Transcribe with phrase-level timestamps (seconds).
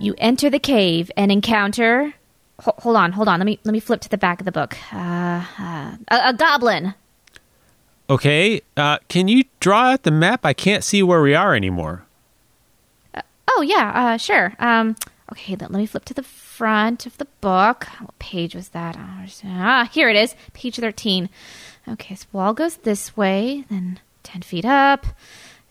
[0.00, 2.14] You enter the cave and encounter.
[2.60, 3.40] Ho- hold on, hold on.
[3.40, 4.76] Let me let me flip to the back of the book.
[4.92, 6.94] Uh, uh, a, a goblin.
[8.10, 10.46] Okay, uh, can you draw out the map?
[10.46, 12.04] I can't see where we are anymore.
[13.48, 14.54] Oh yeah, uh, sure.
[14.58, 14.96] Um,
[15.32, 17.86] okay, let, let me flip to the front of the book.
[18.00, 18.96] What page was that?
[19.44, 21.28] Ah, here it is, page thirteen.
[21.88, 25.06] Okay, so wall goes this way, then ten feet up.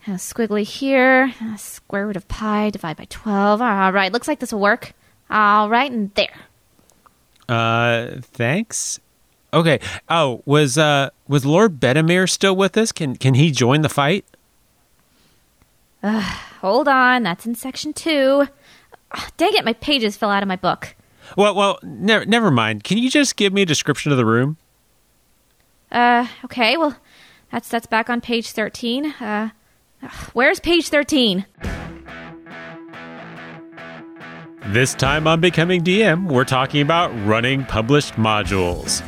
[0.08, 1.34] A squiggly here.
[1.58, 3.62] Square root of pi divided by twelve.
[3.62, 4.94] All right, looks like this will work.
[5.30, 6.34] All right, and there.
[7.50, 9.02] Uh, thanks.
[9.54, 9.80] Okay.
[10.08, 12.94] Oh, was uh was Lord Bedamere still with us?
[12.94, 14.24] Can can he join the fight?
[16.04, 18.48] Hold on, that's in section two.
[19.36, 20.96] Dang it, my pages fell out of my book.
[21.36, 22.86] Well, well, never never mind.
[22.86, 24.56] Can you just give me a description of the room?
[25.92, 26.96] Uh, okay, well,
[27.52, 29.08] that's that's back on page thirteen.
[29.08, 29.50] Uh,
[30.34, 31.46] where's page thirteen?
[34.68, 39.00] This time on Becoming DM, we're talking about running published modules.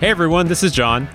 [0.00, 1.08] Hey everyone, this is John.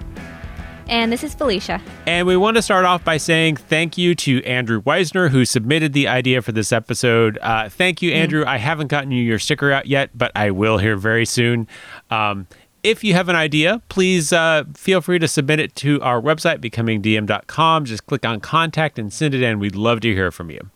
[0.88, 1.82] And this is Felicia.
[2.06, 5.94] And we want to start off by saying thank you to Andrew Weisner, who submitted
[5.94, 7.40] the idea for this episode.
[7.42, 8.44] Uh, thank you, Andrew.
[8.46, 11.68] I haven't gotten you your sticker out yet, but I will here very soon.
[12.10, 12.46] Um,
[12.84, 16.60] if you have an idea, please uh, feel free to submit it to our website,
[16.60, 17.86] becomingdm.com.
[17.86, 19.60] Just click on contact and send it in.
[19.60, 20.70] We'd love to hear from you.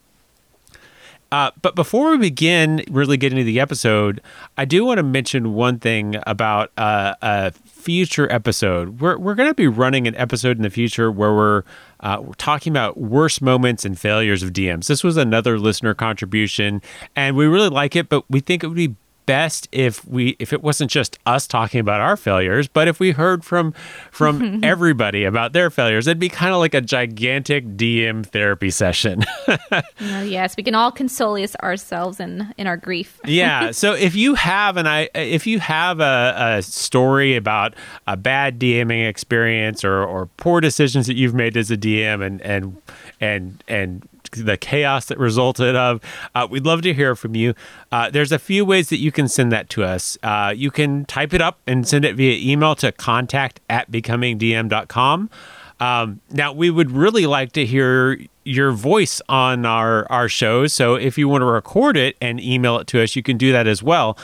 [1.31, 4.21] Uh, but before we begin really getting into the episode,
[4.57, 9.01] I do want to mention one thing about uh, a future episode.
[9.01, 11.63] We're, we're going to be running an episode in the future where we're,
[11.99, 14.87] uh, we're talking about worst moments and failures of DMs.
[14.87, 16.81] This was another listener contribution,
[17.15, 18.95] and we really like it, but we think it would be
[19.25, 23.11] best if we if it wasn't just us talking about our failures but if we
[23.11, 23.73] heard from
[24.11, 29.23] from everybody about their failures it'd be kind of like a gigantic dm therapy session
[30.01, 33.19] Uh, yes, we can all console ourselves in in our grief.
[33.25, 37.73] yeah so if you have an i if you have a, a story about
[38.07, 42.41] a bad dming experience or or poor decisions that you've made as a dm and
[42.41, 42.81] and
[43.19, 44.07] and and
[44.43, 46.01] the chaos that resulted of
[46.33, 47.53] uh, we'd love to hear from you.
[47.91, 50.17] Uh, there's a few ways that you can send that to us.
[50.23, 55.29] Uh, you can type it up and send it via email to contact at becomingdm.com
[55.79, 60.71] um, now we would really like to hear your voice on our our shows.
[60.71, 63.51] So if you want to record it and email it to us, you can do
[63.51, 64.17] that as well.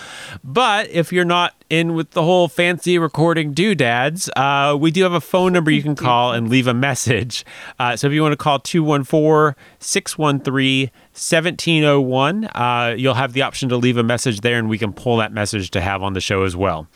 [0.44, 5.14] But if you're not in with the whole fancy recording doodads, uh, we do have
[5.14, 7.44] a phone number you can call and leave a message.
[7.80, 13.70] Uh, so if you want to call 214 613 1701, uh, you'll have the option
[13.70, 16.22] to leave a message there and we can pull that message to have on the
[16.22, 16.88] show as well.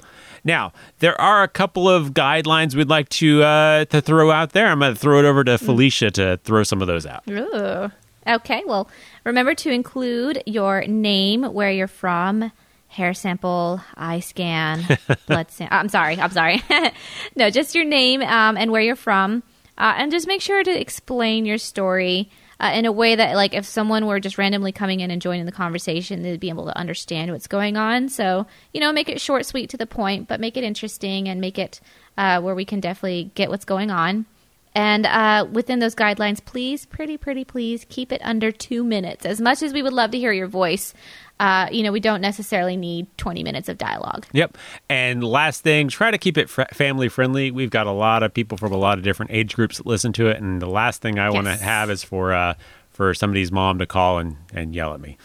[0.45, 4.67] Now, there are a couple of guidelines we'd like to uh, to throw out there.
[4.67, 7.23] I'm going to throw it over to Felicia to throw some of those out.
[7.29, 7.91] Ooh.
[8.27, 8.87] Okay, well,
[9.23, 12.51] remember to include your name, where you're from,
[12.87, 14.83] hair sample, eye scan,
[15.27, 15.77] blood sample.
[15.77, 16.63] I'm sorry, I'm sorry.
[17.35, 19.43] no, just your name um, and where you're from.
[19.77, 22.29] Uh, and just make sure to explain your story
[22.59, 25.45] uh, in a way that, like, if someone were just randomly coming in and joining
[25.45, 28.09] the conversation, they'd be able to understand what's going on.
[28.09, 31.41] So, you know, make it short, sweet, to the point, but make it interesting and
[31.41, 31.81] make it
[32.17, 34.25] uh, where we can definitely get what's going on.
[34.75, 39.25] And uh, within those guidelines, please, pretty, pretty, please keep it under two minutes.
[39.25, 40.93] As much as we would love to hear your voice,
[41.39, 44.25] uh, you know, we don't necessarily need 20 minutes of dialogue.
[44.33, 44.57] Yep.
[44.89, 47.51] And last thing, try to keep it fr- family friendly.
[47.51, 50.13] We've got a lot of people from a lot of different age groups that listen
[50.13, 52.55] to it, and the last thing I want to have is for uh,
[52.89, 55.17] for somebody's mom to call and, and yell at me.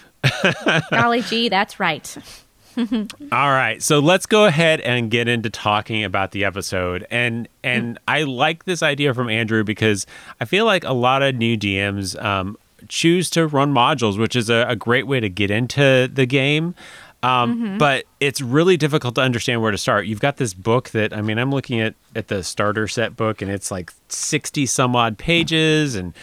[0.91, 2.17] Golly gee, that's right.
[3.33, 7.07] All right, so let's go ahead and get into talking about the episode.
[7.11, 10.07] And and I like this idea from Andrew because
[10.41, 12.57] I feel like a lot of new DMs um,
[12.89, 16.75] choose to run modules, which is a, a great way to get into the game.
[17.23, 20.07] Um, But it's really difficult to understand where to start.
[20.07, 23.43] You've got this book that I mean, I'm looking at at the starter set book,
[23.43, 26.15] and it's like sixty some odd pages, and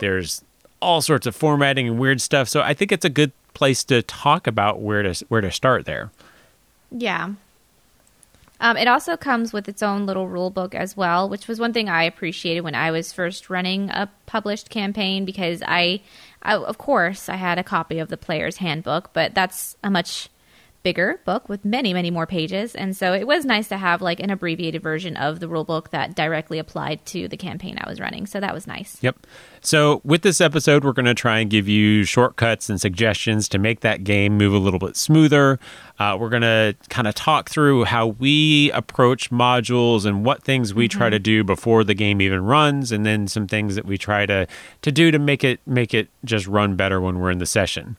[0.00, 0.44] there's
[0.80, 2.48] all sorts of formatting and weird stuff.
[2.48, 5.84] So I think it's a good place to talk about where to where to start
[5.84, 6.10] there.
[6.90, 7.32] Yeah.
[8.60, 11.72] Um, it also comes with its own little rule book as well, which was one
[11.72, 16.00] thing I appreciated when I was first running a published campaign because I,
[16.44, 20.28] I of course, I had a copy of the player's handbook, but that's a much
[20.82, 22.74] bigger book with many, many more pages.
[22.74, 25.90] And so it was nice to have like an abbreviated version of the rule book
[25.90, 28.26] that directly applied to the campaign I was running.
[28.26, 28.98] So that was nice.
[29.00, 29.26] Yep.
[29.64, 33.60] So, with this episode, we're going to try and give you shortcuts and suggestions to
[33.60, 35.60] make that game move a little bit smoother.
[36.00, 40.74] Uh, we're going to kind of talk through how we approach modules and what things
[40.74, 43.96] we try to do before the game even runs, and then some things that we
[43.96, 44.48] try to
[44.82, 47.96] to do to make it make it just run better when we're in the session.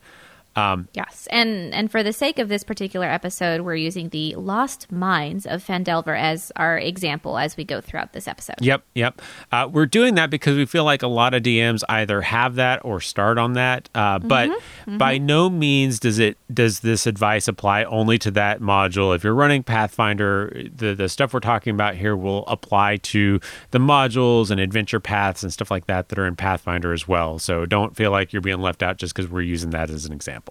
[0.55, 4.91] Um, Yes, and and for the sake of this particular episode, we're using the Lost
[4.91, 8.55] Mines of Phandelver as our example as we go throughout this episode.
[8.59, 9.21] Yep, yep.
[9.51, 12.83] Uh, we're doing that because we feel like a lot of DMs either have that
[12.85, 13.89] or start on that.
[13.95, 14.51] Uh, but
[14.87, 19.15] by no means does it does this advice apply only to that module.
[19.15, 23.39] If you're running Pathfinder, the the stuff we're talking about here will apply to
[23.71, 27.39] the modules and adventure paths and stuff like that that are in Pathfinder as well.
[27.39, 30.13] So don't feel like you're being left out just because we're using that as an
[30.13, 30.42] example.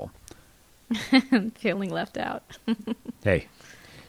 [1.57, 2.43] Feeling left out.
[3.25, 3.47] Hey,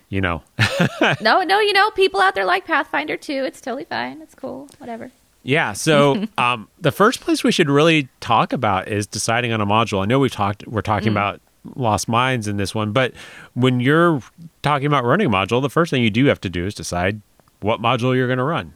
[0.10, 0.42] you know.
[1.22, 3.44] no, no, you know, people out there like Pathfinder too.
[3.46, 4.24] It's totally fine.
[4.24, 4.68] It's cool.
[4.80, 5.12] Whatever.
[5.44, 5.74] Yeah.
[5.74, 10.02] So um, the first place we should really talk about is deciding on a module.
[10.02, 10.66] I know we've talked.
[10.68, 11.42] We're talking about
[11.76, 13.14] Lost Mines in this one, but
[13.54, 14.20] when you're
[14.64, 17.22] talking about running a module, the first thing you do have to do is decide
[17.62, 18.74] what module you're going to run.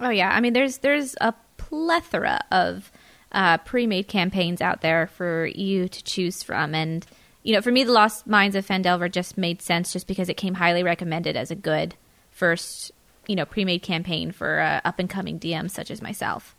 [0.00, 2.90] Oh yeah, I mean, there's there's a plethora of
[3.32, 7.06] uh, pre-made campaigns out there for you to choose from, and
[7.42, 10.34] you know, for me, the Lost Mines of Phandelver just made sense, just because it
[10.34, 11.94] came highly recommended as a good
[12.30, 12.92] first,
[13.26, 16.54] you know, pre-made campaign for uh, up and coming DMs such as myself.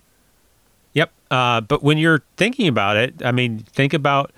[0.94, 1.12] Yep.
[1.30, 4.32] Uh, but when you're thinking about it, I mean, think about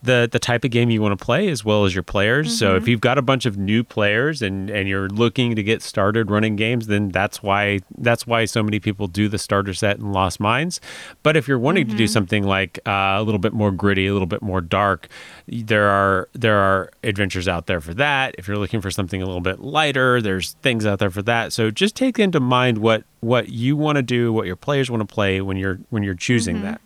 [0.00, 2.56] the the type of game you want to play as well as your players.
[2.56, 5.82] So if you've got a bunch of new players and and you're looking to get
[5.82, 9.98] started running games, then that's why that's why so many people do the starter set
[9.98, 10.80] in Lost Mines.
[11.24, 14.12] But if you're wanting to do something like uh, a little bit more gritty, a
[14.12, 15.08] little bit more dark,
[15.48, 18.36] there are there are adventures out there for that.
[18.38, 21.52] If you're looking for something a little bit lighter, there's things out there for that.
[21.52, 25.00] So just take into mind what what you want to do, what your players want
[25.00, 26.80] to play when you're when you're choosing that.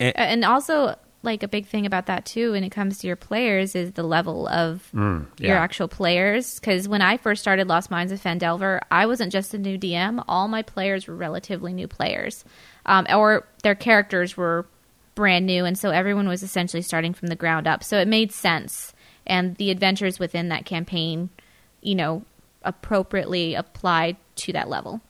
[0.00, 3.16] Uh, and also like a big thing about that too when it comes to your
[3.16, 5.60] players is the level of your yeah.
[5.60, 6.58] actual players.
[6.58, 10.22] Because when i first started lost mines of phandelver i wasn't just a new dm
[10.28, 12.44] all my players were relatively new players.
[12.86, 14.66] Um, or their characters were
[15.14, 17.82] brand new and so everyone was essentially starting from the ground up.
[17.82, 18.94] So it made sense.
[19.26, 21.30] And the adventures within that campaign
[21.80, 22.22] you know
[22.62, 25.00] appropriately applied to that level.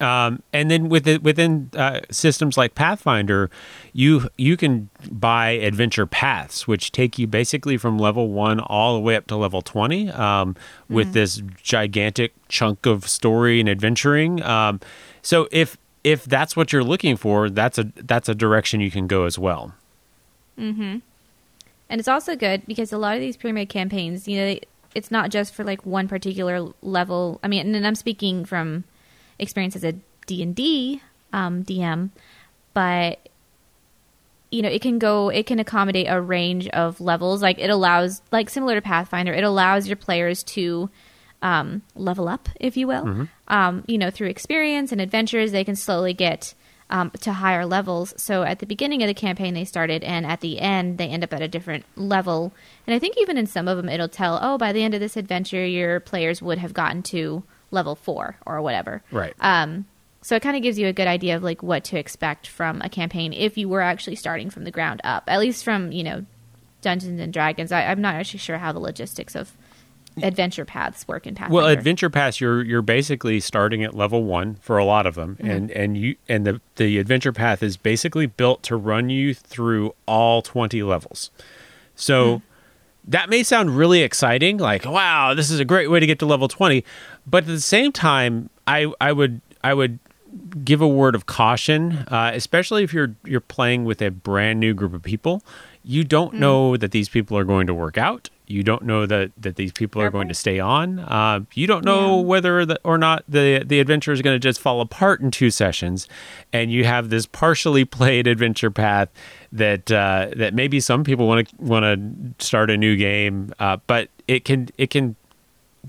[0.00, 3.50] Um, and then with it, within uh, systems like Pathfinder,
[3.92, 9.00] you you can buy adventure paths, which take you basically from level one all the
[9.00, 10.54] way up to level twenty, um,
[10.88, 14.40] with this gigantic chunk of story and adventuring.
[14.42, 14.78] Um,
[15.20, 19.08] so if if that's what you're looking for, that's a that's a direction you can
[19.08, 19.74] go as well.
[20.56, 20.98] Mm-hmm.
[21.90, 24.60] And it's also good because a lot of these pre-made campaigns, you know, they,
[24.94, 27.40] it's not just for like one particular level.
[27.42, 28.84] I mean, and I'm speaking from
[29.38, 29.94] experience as a
[30.26, 31.00] D&D
[31.32, 32.10] um, DM,
[32.74, 33.28] but
[34.50, 37.42] you know, it can go, it can accommodate a range of levels.
[37.42, 40.88] Like it allows, like similar to Pathfinder, it allows your players to
[41.42, 43.04] um, level up, if you will.
[43.48, 46.54] Um, you know, through experience and adventures, they can slowly get
[46.90, 48.14] um, to higher levels.
[48.16, 51.22] So at the beginning of the campaign, they started, and at the end, they end
[51.22, 52.52] up at a different level.
[52.86, 55.00] And I think even in some of them, it'll tell, oh, by the end of
[55.00, 59.02] this adventure, your players would have gotten to level four or whatever.
[59.10, 59.34] Right.
[59.40, 59.86] Um,
[60.22, 62.80] so it kind of gives you a good idea of like what to expect from
[62.82, 66.02] a campaign if you were actually starting from the ground up, at least from you
[66.02, 66.24] know
[66.82, 67.72] Dungeons and Dragons.
[67.72, 69.52] I, I'm not actually sure how the logistics of
[70.20, 71.54] adventure paths work in Pathfinder.
[71.54, 75.36] Well, adventure paths you're you're basically starting at level one for a lot of them,
[75.36, 75.50] Mm-hmm.
[75.50, 79.94] and and you and the the adventure path is basically built to run you through
[80.06, 81.30] all twenty levels.
[81.94, 82.44] So Mm-hmm.
[83.08, 86.26] That may sound really exciting, like wow, this is a great way to get to
[86.26, 86.84] level twenty,
[87.26, 89.98] but at the same time, I I would I would
[90.64, 94.74] give a word of caution, uh, especially if you're you're playing with a brand new
[94.74, 95.42] group of people.
[95.82, 96.38] You don't Mm.
[96.40, 98.28] know that these people are going to work out.
[98.46, 100.98] You don't know that that these people are going to stay on.
[101.00, 102.22] Uh, you don't know Yeah.
[102.24, 105.50] whether the, or not the the adventure is going to just fall apart in two
[105.50, 106.06] sessions,
[106.52, 109.08] and you have this partially played adventure path
[109.52, 111.84] that uh, that maybe some people want to want
[112.38, 115.16] to start a new game, uh, but it can it can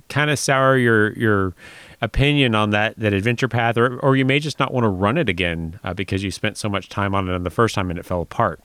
[0.08, 1.54] kind of sour your your
[2.02, 5.18] opinion on that that adventure path, or or you may just not want to run
[5.18, 7.90] it again uh, because you spent so much time on it on the first time
[7.90, 8.60] and it fell apart.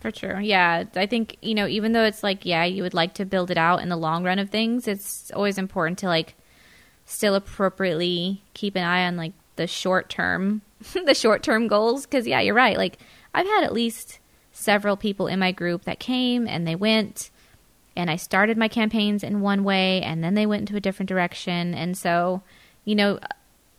[0.00, 0.40] For sure.
[0.40, 0.84] Yeah.
[0.96, 3.58] I think, you know, even though it's like, yeah, you would like to build it
[3.58, 6.34] out in the long run of things, it's always important to like
[7.04, 10.62] still appropriately keep an eye on like the short term,
[11.04, 12.06] the short term goals.
[12.06, 12.78] Cause yeah, you're right.
[12.78, 12.98] Like
[13.34, 14.18] I've had at least
[14.52, 17.30] several people in my group that came and they went
[17.96, 21.08] and I started my campaigns in one way and then they went into a different
[21.08, 21.74] direction.
[21.74, 22.42] And so,
[22.84, 23.18] you know,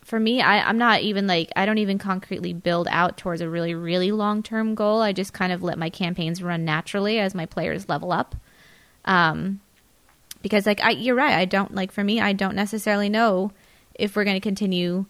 [0.02, 3.48] for me, I, I'm not even like I don't even concretely build out towards a
[3.48, 5.00] really, really long term goal.
[5.00, 8.34] I just kind of let my campaigns run naturally as my players level up.
[9.04, 9.60] Um,
[10.42, 11.34] because like I, you're right.
[11.34, 12.20] I don't like for me.
[12.20, 13.52] I don't necessarily know
[13.94, 15.06] if we're going to continue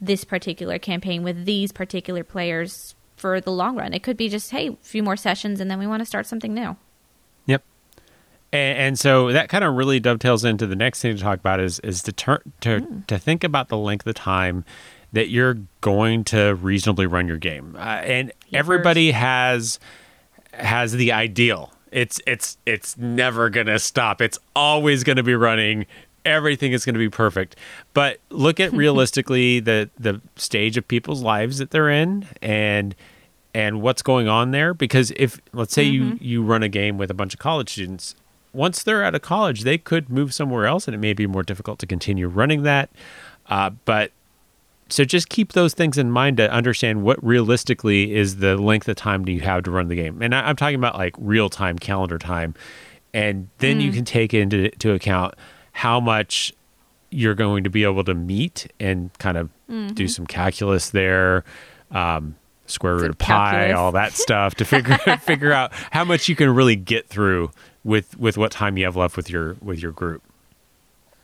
[0.00, 3.92] this particular campaign with these particular players for the long run.
[3.92, 6.26] It could be just hey, a few more sessions, and then we want to start
[6.26, 6.76] something new.
[7.46, 7.62] Yep.
[8.52, 11.60] And, and so that kind of really dovetails into the next thing to talk about
[11.60, 13.00] is is to turn to Hmm.
[13.06, 14.64] to think about the length of time
[15.12, 17.74] that you're going to reasonably run your game.
[17.76, 19.78] Uh, and everybody has
[20.54, 21.72] has the ideal.
[21.92, 24.20] It's it's it's never going to stop.
[24.20, 25.86] It's always going to be running.
[26.24, 27.56] Everything is going to be perfect.
[27.94, 32.94] But look at realistically the the stage of people's lives that they're in and
[33.54, 34.74] and what's going on there?
[34.74, 38.14] Because if let's say you you run a game with a bunch of college students
[38.52, 41.42] once they're out of college they could move somewhere else and it may be more
[41.42, 42.90] difficult to continue running that.
[43.46, 44.12] Uh, but
[44.88, 48.96] so just keep those things in mind to understand what realistically is the length of
[48.96, 50.20] time do you have to run the game?
[50.20, 52.54] And I, i'm talking about like real time calendar time.
[53.12, 55.34] And then you can take into to account
[55.72, 56.52] how much
[57.10, 59.50] you're going to be able to meet and kind of
[59.94, 61.44] do some calculus there.
[61.90, 62.36] Um,
[62.70, 63.78] square root of pi calculus.
[63.78, 67.50] all that stuff to figure figure out how much you can really get through
[67.84, 70.22] with with what time you have left with your with your group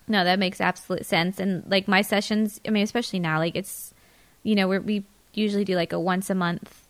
[0.09, 1.41] No, that makes absolute sense.
[1.41, 3.93] And like my sessions, I mean, especially now, like it's,
[4.43, 6.83] you know, we're, we usually do like a once a month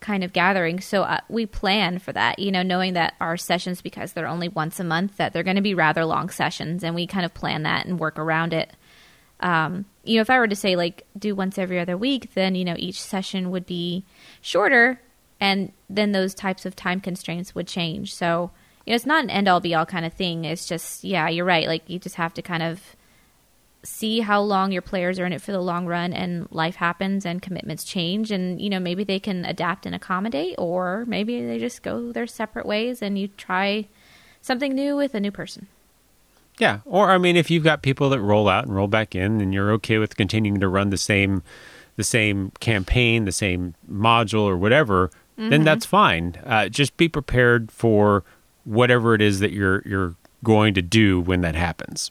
[0.00, 0.80] kind of gathering.
[0.80, 4.48] So uh, we plan for that, you know, knowing that our sessions, because they're only
[4.48, 6.84] once a month, that they're going to be rather long sessions.
[6.84, 8.72] And we kind of plan that and work around it.
[9.40, 12.54] Um, you know, if I were to say like do once every other week, then,
[12.54, 14.04] you know, each session would be
[14.40, 15.00] shorter
[15.40, 18.14] and then those types of time constraints would change.
[18.14, 18.50] So,
[18.86, 20.44] you know, it's not an end all be all kind of thing.
[20.44, 21.66] It's just, yeah, you're right.
[21.66, 22.96] Like you just have to kind of
[23.86, 27.24] see how long your players are in it for the long run and life happens
[27.24, 31.58] and commitments change and you know maybe they can adapt and accommodate or maybe they
[31.58, 33.86] just go their separate ways and you try
[34.40, 35.68] something new with a new person
[36.58, 39.40] Yeah, or I mean, if you've got people that roll out and roll back in,
[39.40, 41.42] and you're okay with continuing to run the same,
[41.96, 46.36] the same campaign, the same module or whatever, then that's fine.
[46.46, 48.24] Uh, just be prepared for
[48.64, 52.10] whatever it is that you're you're going to do when that happens.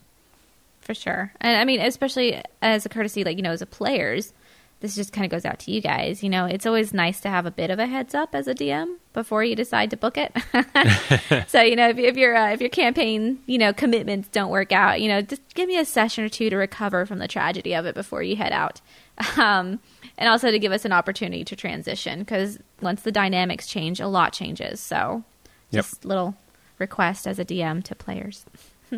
[0.82, 4.34] for sure and i mean especially as a courtesy like you know as a players
[4.82, 7.30] this just kind of goes out to you guys you know it's always nice to
[7.30, 10.18] have a bit of a heads up as a dm before you decide to book
[10.18, 10.32] it
[11.48, 14.72] so you know if, if your uh, if your campaign you know commitments don't work
[14.72, 17.74] out you know just give me a session or two to recover from the tragedy
[17.74, 18.82] of it before you head out
[19.38, 19.80] um,
[20.18, 24.08] and also to give us an opportunity to transition because once the dynamics change a
[24.08, 25.24] lot changes so
[25.72, 25.84] Yep.
[25.84, 26.36] just little
[26.78, 28.46] request as a dm to players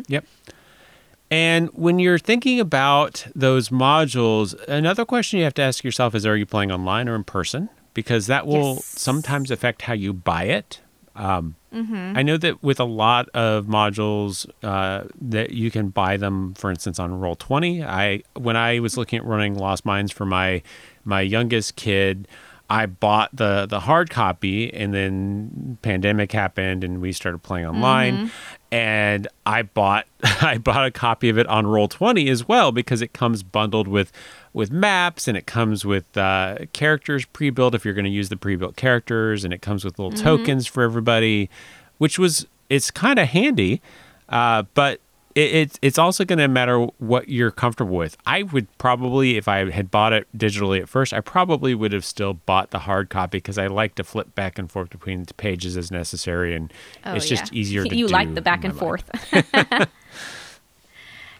[0.06, 0.24] Yep.
[1.30, 6.24] And when you're thinking about those modules, another question you have to ask yourself is:
[6.24, 7.68] Are you playing online or in person?
[7.94, 8.84] Because that will Yes.
[8.96, 10.80] sometimes affect how you buy it.
[11.16, 11.56] Um,
[12.16, 16.70] I know that with a lot of modules uh, that you can buy them, for
[16.70, 17.82] instance, on Roll Twenty.
[17.84, 20.62] I when I was looking at running Lost Mines for my
[21.04, 22.26] my youngest kid,
[22.70, 28.30] I bought the the hard copy, and then pandemic happened, and we started playing online.
[28.70, 33.00] And I bought I bought a copy of it on Roll Twenty as well because
[33.00, 34.12] it comes bundled with
[34.52, 38.36] with maps and it comes with uh, characters pre-built if you're going to use the
[38.36, 41.48] pre-built characters, and it comes with little tokens for everybody,
[41.96, 43.80] which was it's kind of handy.
[44.28, 45.00] Uh, but
[45.38, 48.16] it, it's it's also going to matter what you're comfortable with.
[48.26, 52.04] I would probably, if I had bought it digitally at first, I probably would have
[52.04, 55.34] still bought the hard copy because I like to flip back and forth between the
[55.34, 56.72] pages as necessary, and
[57.04, 57.58] Oh, it's just yeah.
[57.60, 57.84] easier.
[57.88, 59.08] to you like the back and forth.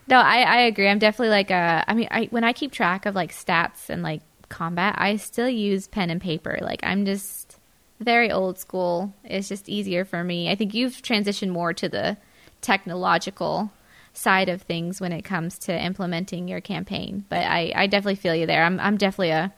[0.07, 0.89] no, I, I agree.
[0.89, 1.85] I'm definitely like a.
[1.87, 5.49] I mean, I when I keep track of like stats and like combat, I still
[5.49, 6.59] use pen and paper.
[6.63, 7.59] Like I'm just
[7.99, 9.13] very old school.
[9.25, 10.51] It's just easier for me.
[10.51, 12.17] I think you've transitioned more to the
[12.61, 13.73] technological
[14.19, 17.25] side of things when it comes to implementing your campaign.
[17.29, 18.65] But I, I definitely feel you there.
[18.65, 19.53] I'm I'm definitely a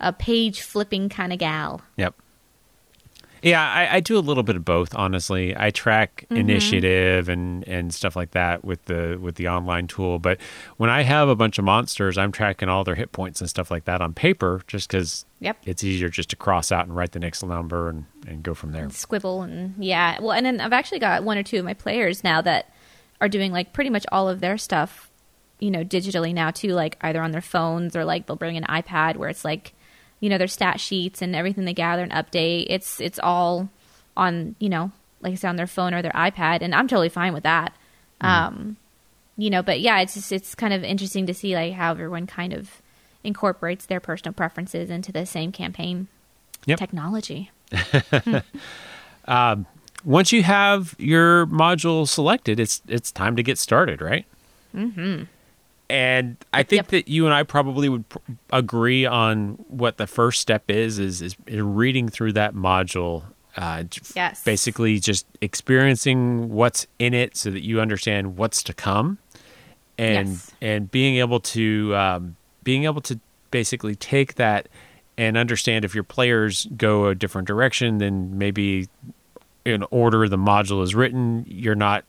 [0.00, 1.80] a page flipping kind of gal.
[1.96, 2.14] Yep.
[3.44, 4.94] Yeah, I, I do a little bit of both.
[4.94, 6.40] Honestly, I track Mm-hmm.
[6.40, 10.18] initiative and and stuff like that with the with the online tool.
[10.20, 10.38] But
[10.76, 13.70] when I have a bunch of monsters, I'm tracking all their hit points and stuff
[13.70, 15.56] like that on paper, just because Yep.
[15.66, 18.70] it's easier just to cross out and write the next number and, and go from
[18.72, 18.88] there.
[18.90, 22.22] squibble and yeah well and then i've actually got one or two of my players
[22.22, 22.72] now that
[23.22, 25.08] are doing like pretty much all of their stuff
[25.60, 28.64] you know digitally now too like either on their phones or like they'll bring an
[28.64, 29.72] ipad where it's like
[30.20, 32.66] you know their stat sheets and everything they gather and update.
[32.68, 33.68] It's it's all
[34.16, 37.08] on you know like i said on their phone or their ipad and i'm totally
[37.08, 37.74] fine with that.
[38.20, 38.76] Um
[39.36, 42.26] you know but yeah it's just it's kind of interesting to see like how everyone
[42.26, 42.82] kind of
[43.24, 46.08] incorporates their personal preferences into the same campaign
[46.66, 46.78] Yep.
[46.78, 47.50] technology
[50.04, 54.24] Once you have your module selected, it's it's time to get started, right?
[54.74, 55.24] Mm-hmm.
[55.90, 56.86] and I think Yep.
[56.88, 58.18] that you and I probably would pr-
[58.50, 63.24] agree on what the first step is, is is reading through that module.
[63.56, 63.84] Uh,
[64.16, 64.42] Yes.
[64.44, 69.18] Basically, just experiencing what's in it, so that you understand what's to come,
[69.98, 70.50] and Yes.
[70.62, 74.68] and being able to um, being able to basically take that
[75.18, 78.88] and understand if your players go a different direction, then maybe
[79.64, 82.04] in order the module is written, you're not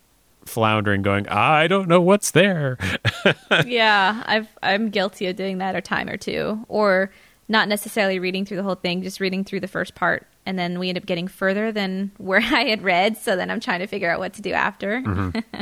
[0.45, 2.77] floundering, going, I don't know what's there.
[3.65, 7.12] yeah, I've I'm guilty of doing that a time or two, or
[7.48, 10.79] not necessarily reading through the whole thing, just reading through the first part, and then
[10.79, 13.17] we end up getting further than where I had read.
[13.17, 15.01] So then I'm trying to figure out what to do after.
[15.01, 15.39] Mm-hmm.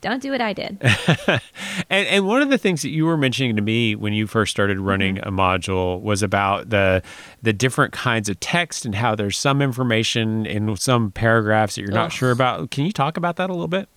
[0.00, 0.78] Don't do what I did.
[1.88, 4.50] And and one of the things that you were mentioning to me when you first
[4.50, 5.28] started running Mm-hmm.
[5.28, 7.02] a module was about the
[7.42, 11.90] the different kinds of text and how there's some information in some paragraphs that you're
[11.90, 12.12] not Ugh.
[12.12, 12.70] sure about.
[12.70, 13.88] Can you talk about that a little bit?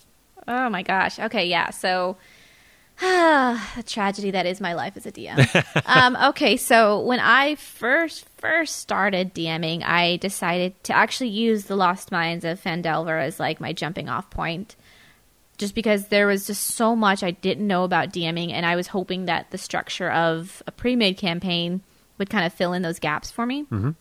[0.47, 1.19] Oh my gosh.
[1.19, 1.69] Okay, yeah.
[1.69, 2.17] So,
[2.99, 5.83] the tragedy that is my life as a DM.
[5.85, 11.75] um, okay, so when I first first started DMing, I decided to actually use the
[11.75, 14.75] Lost Mines of Phandelver as like my jumping off point,
[15.57, 18.87] just because there was just so much I didn't know about DMing, and I was
[18.87, 21.81] hoping that the structure of a pre-made campaign
[22.17, 23.63] would kind of fill in those gaps for me.
[23.63, 23.91] Mm-hmm.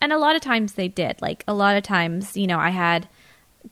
[0.00, 1.20] And a lot of times they did.
[1.22, 3.08] Like a lot of times, you know, I had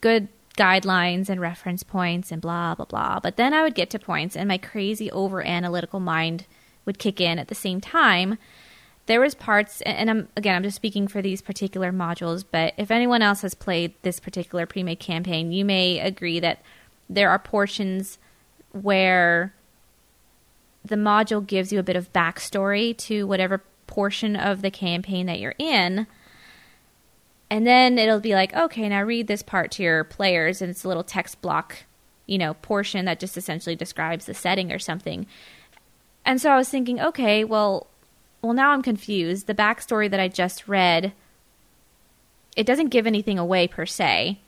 [0.01, 3.21] good guidelines and reference points and blah blah blah.
[3.21, 6.47] But then I would get to points and my crazy over analytical mind
[6.85, 8.39] would kick in at the same time.
[9.07, 12.91] There was parts and I'm again I'm just speaking for these particular modules, but if
[12.91, 16.63] anyone else has played this particular pre-made campaign, you may agree that
[17.09, 18.19] there are portions
[18.73, 19.55] where
[20.85, 25.41] the module gives you a bit of backstory to whatever portion of the campaign that
[25.41, 26.07] you're in.
[27.51, 30.85] And then it'll be like, okay, now read this part to your players, and it's
[30.85, 31.85] a little text block,
[32.27, 35.27] you know, portion that just essentially describes the setting or something.
[36.25, 37.87] And so I was thinking, okay, well,
[38.43, 39.47] well, now I'm confused.
[39.47, 41.13] The backstory that I just read,
[42.57, 44.41] it doesn't give anything away per se.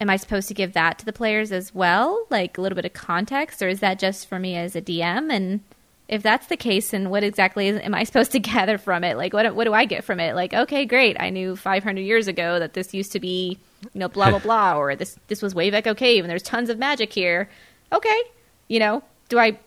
[0.00, 2.86] Am I supposed to give that to the players as well, like a little bit
[2.86, 5.30] of context, or is that just for me as a DM?
[5.30, 5.60] And
[6.08, 9.16] if that's the case, then what exactly is, am I supposed to gather from it?
[9.16, 10.34] Like, what what do I get from it?
[10.34, 13.58] Like, okay, great, I knew 500 years ago that this used to be,
[13.92, 16.70] you know, blah blah blah, or this this was Wave Echo Cave, and there's tons
[16.70, 17.50] of magic here.
[17.92, 18.22] Okay,
[18.68, 19.58] you know, do I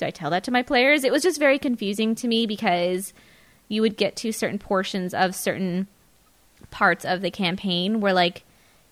[0.00, 1.04] do I tell that to my players?
[1.04, 3.12] It was just very confusing to me because
[3.68, 5.86] you would get to certain portions of certain
[6.70, 8.42] parts of the campaign where like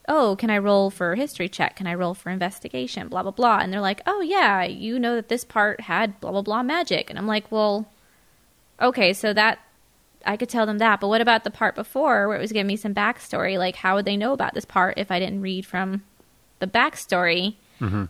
[0.09, 1.77] oh, can I roll for history check?
[1.77, 3.09] Can I roll for investigation?
[3.09, 3.59] Blah, blah, blah.
[3.59, 7.11] And they're like, oh, yeah, you know that this part had blah, blah, blah magic.
[7.11, 7.87] And I'm like, well,
[8.81, 9.59] okay, so that,
[10.25, 11.01] I could tell them that.
[11.01, 13.59] But what about the part before where it was giving me some backstory?
[13.59, 16.03] Like, how would they know about this part if I didn't read from
[16.59, 17.57] the backstory?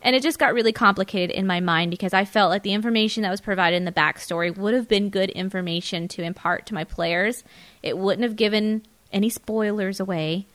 [0.02, 3.22] And it just got really complicated in my mind because I felt like the information
[3.24, 6.84] that was provided in the backstory would have been good information to impart to my
[6.84, 7.44] players.
[7.82, 8.82] It wouldn't have given
[9.12, 10.46] any spoilers away.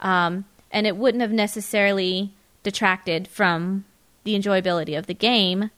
[0.00, 2.32] Um, and it wouldn't have necessarily
[2.62, 3.84] detracted from
[4.24, 5.70] the enjoyability of the game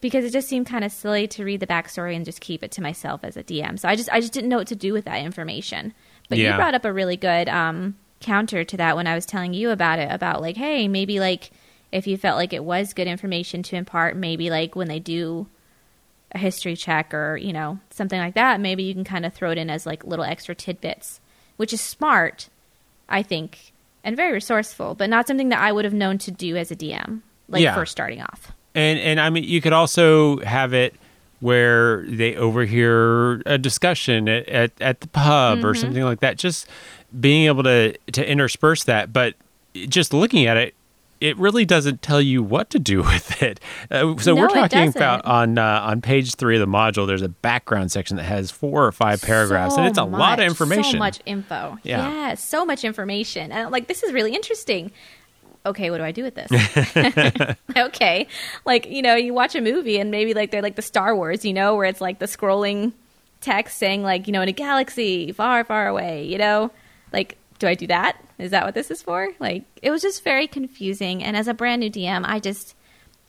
[0.00, 2.70] because it just seemed kind of silly to read the backstory and just keep it
[2.72, 3.78] to myself as a DM.
[3.78, 5.92] So I just I just didn't know what to do with that information.
[6.28, 6.52] But Yeah.
[6.52, 9.70] you brought up a really good um, counter to that when I was telling you
[9.70, 11.50] about it about like, hey, maybe like
[11.92, 15.48] if you felt like it was good information to impart, maybe like when they do
[16.32, 19.50] a history check or you know something like that, maybe you can kind of throw
[19.50, 21.20] it in as like little extra tidbits,
[21.58, 22.48] which is smart,
[23.08, 23.72] I think,
[24.04, 26.76] and very resourceful, but not something that I would have known to do as a
[26.76, 27.74] DM, like Yeah.
[27.74, 28.52] first starting off.
[28.74, 30.94] And and I mean, you could also have it
[31.40, 35.80] where they overhear a discussion at, at, at the pub or mm-hmm.
[35.80, 36.36] something like that.
[36.36, 36.66] Just
[37.18, 39.34] being able to to intersperse that, but
[39.74, 40.74] just looking at it,
[41.20, 43.60] it really doesn't tell you what to do with it.
[43.90, 47.06] Uh, so No, we're talking about on uh, on page three of the module.
[47.06, 50.38] There's a background section that has four or five paragraphs, and it's a So lot
[50.38, 50.92] of information.
[50.92, 51.78] So much info.
[51.82, 52.10] Yeah.
[52.10, 53.52] Yeah, so much information.
[53.52, 54.92] And I'm like, this is really interesting.
[55.66, 56.50] Okay, what do I do with this?
[57.76, 58.26] okay.
[58.64, 61.44] Like, you know, you watch a movie and maybe like they're like the Star Wars,
[61.44, 62.92] you know, where it's like the scrolling
[63.42, 66.70] text saying like, you know, in a galaxy far, far away, you know?
[67.12, 68.16] Like, do I do that?
[68.40, 69.30] Is that what this is for?
[69.38, 71.22] Like, it was just very confusing.
[71.22, 72.74] And as a brand new DM, I just,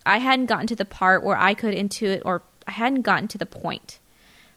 [0.05, 3.37] I hadn't gotten to the part where I could intuit, or I hadn't gotten to
[3.37, 3.99] the point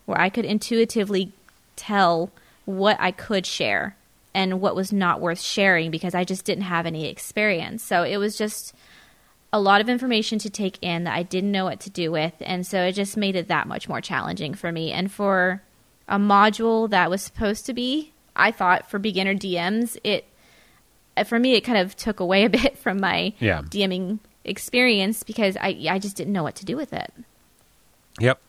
[0.07, 1.33] where I could intuitively
[1.77, 2.31] tell
[2.65, 3.97] what I could share
[4.35, 7.83] and what was not worth sharing because I just didn't have any experience.
[7.83, 8.75] So it was just
[9.53, 12.35] a lot of information to take in that I didn't know what to do with.
[12.41, 14.91] And so it just made it that much more challenging for me.
[14.91, 15.63] And for
[16.09, 20.25] a module that was supposed to be, I thought for beginner DMs, it,
[21.25, 23.63] for me, it kind of took away a bit from my Yeah.
[23.63, 27.13] DMing experience because I I just didn't know what to do with it.
[28.21, 28.41] Yep.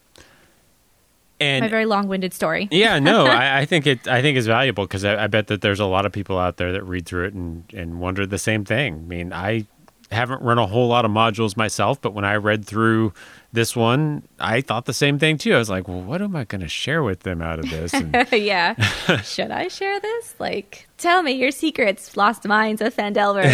[1.39, 2.67] And my very long-winded story.
[2.71, 4.07] yeah, no, I, I think it.
[4.07, 6.57] I think it's valuable because I, I bet that there's a lot of people out
[6.57, 8.93] there that read through it and and wonder the same thing.
[8.93, 9.65] I mean, I
[10.11, 13.11] haven't run a whole lot of modules myself, but when I read through
[13.55, 15.55] this one, I thought the same thing too.
[15.55, 17.93] I was like, well, what am I going to share with them out of this?
[17.93, 18.75] And, yeah.
[19.23, 20.35] Should I share this?
[20.39, 23.49] Like, tell me your secrets, lost mines of Phandelver.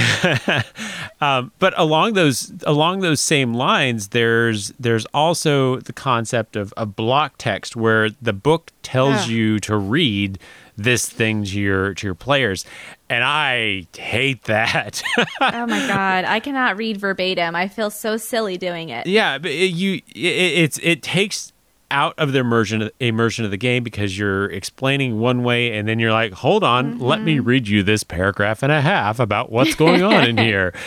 [1.24, 6.88] Um, but along those along those same lines, there's there's also the concept of a
[6.88, 9.36] block text where the book tells Yeah.
[9.36, 10.40] you to read
[10.78, 12.66] this thing to your to your players,
[13.10, 15.02] and I hate that.
[15.42, 17.56] oh my god, I cannot read verbatim.
[17.56, 19.08] I feel so silly doing it.
[19.08, 21.54] yeah, but it, you it, it's it takes
[21.90, 26.00] out of the immersion immersion of the game because you're explaining one way and then
[26.00, 29.76] you're like, hold on, let me read you this paragraph and a half about what's
[29.76, 30.74] going on in here.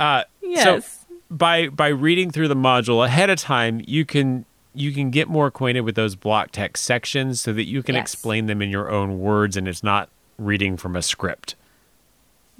[0.00, 0.86] Uh, Yes.
[1.08, 5.28] So by by reading through the module ahead of time, you can you can get
[5.28, 8.02] more acquainted with those block text sections so that you can Yes.
[8.02, 11.54] explain them in your own words and it's not reading from a script.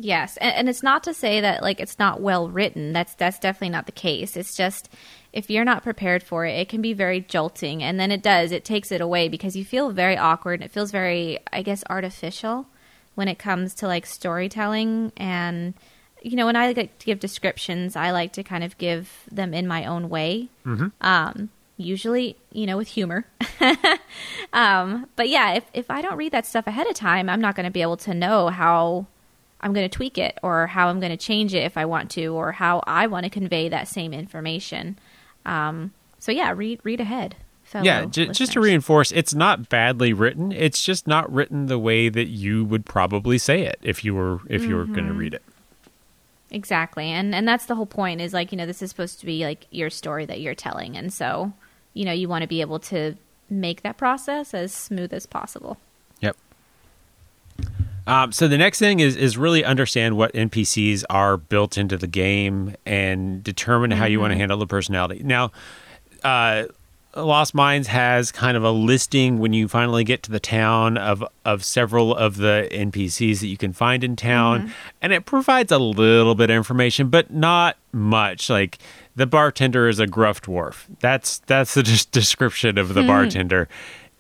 [0.01, 2.92] Yes, and, and it's not to say that like it's not well written.
[2.92, 4.37] That's that's definitely not the case.
[4.37, 4.88] It's just
[5.33, 8.53] if you're not prepared for it, it can be very jolting, and then it does
[8.53, 10.61] it takes it away because you feel very awkward.
[10.61, 12.66] And it feels very, I guess, artificial
[13.16, 15.75] when it comes to like storytelling and
[16.23, 19.53] you know when I like to give descriptions, I like to kind of give them
[19.53, 20.49] in my own way.
[21.01, 23.25] Um, usually, you know, with humor.
[24.53, 27.55] um, but yeah, if if I don't read that stuff ahead of time, I'm not
[27.55, 29.07] going to be able to know how
[29.61, 32.11] I'm going to tweak it or how I'm going to change it if I want
[32.12, 34.99] to or how I want to convey that same information.
[35.47, 37.37] Um, so yeah, read read ahead.
[37.83, 40.53] yeah, j- just to reinforce, it's not badly written.
[40.53, 44.41] It's just not written the way that you would probably say it if you were
[44.49, 45.43] if you were going to read it.
[46.51, 47.07] Exactly.
[47.07, 49.45] And and that's the whole point is like, you know, this is supposed to be
[49.45, 50.97] like your story that you're telling.
[50.97, 51.53] And so,
[51.98, 53.16] you know, you want to be able to
[53.50, 55.76] make that process as smooth as possible.
[56.20, 56.37] Yep.
[58.06, 62.06] Um, so the next thing is is really understand what NPCs are built into the
[62.06, 65.22] game and determine how you want to handle the personality.
[65.24, 65.50] Now,
[66.22, 66.66] uh,
[67.24, 71.24] Lost Mines has kind of a listing when you finally get to the town of
[71.44, 74.72] of several of the NPCs that you can find in town, mm-hmm.
[75.02, 78.50] and it provides a little bit of information, but not much.
[78.50, 78.78] Like
[79.16, 80.85] the bartender is a gruff dwarf.
[81.00, 83.09] That's that's the des- description of the hmm.
[83.09, 83.68] bartender,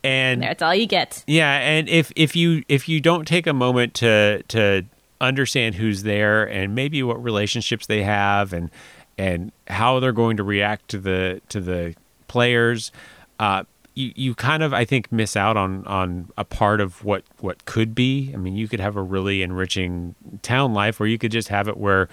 [0.02, 1.24] and That's all you get.
[1.26, 4.84] yeah, and if if you if you don't take a moment to to
[5.20, 8.70] understand who's there and maybe what relationships they have and
[9.16, 11.94] and how they're going to react to the to the
[12.28, 12.92] players,
[13.40, 13.64] uh,
[13.94, 17.64] you you kind of I think miss out on on a part of what what
[17.64, 18.30] could be.
[18.32, 21.66] I mean, you could have a really enriching town life, or you could just have
[21.68, 22.08] it where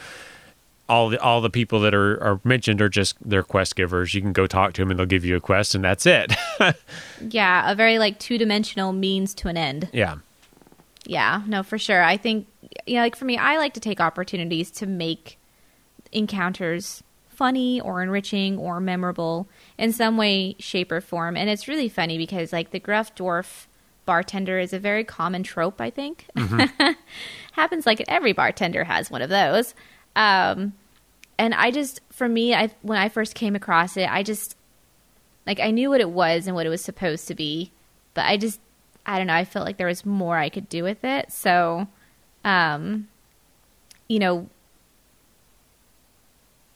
[0.88, 4.14] all the all the people that are, are mentioned are just they're quest givers.
[4.14, 6.34] You can go talk to them and they'll give you a quest, and that's it.
[7.30, 9.90] Yeah, a very like two dimensional means to an end.
[9.94, 10.18] yeah.
[11.08, 12.04] Yeah, no, for sure.
[12.04, 12.48] I think,
[12.88, 15.38] you know, like for me, I like to take opportunities to make
[16.12, 17.04] encounters
[17.36, 21.38] funny or enriching or memorable in some way, shape, or form.
[21.38, 23.68] And it's really funny because, like, the gruff dwarf
[24.06, 26.28] bartender is a very common trope, I think.
[27.54, 29.74] Happens like every bartender has one of those.
[30.16, 30.74] Um,
[31.38, 34.56] and I just, for me, I when I first came across it, I just,
[35.46, 37.72] like, I knew what it was and what it was supposed to be,
[38.14, 38.60] but I just
[39.06, 41.32] I don't know, I felt like there was more I could do with it.
[41.32, 41.88] So,
[42.44, 43.08] um,
[44.08, 44.50] you know,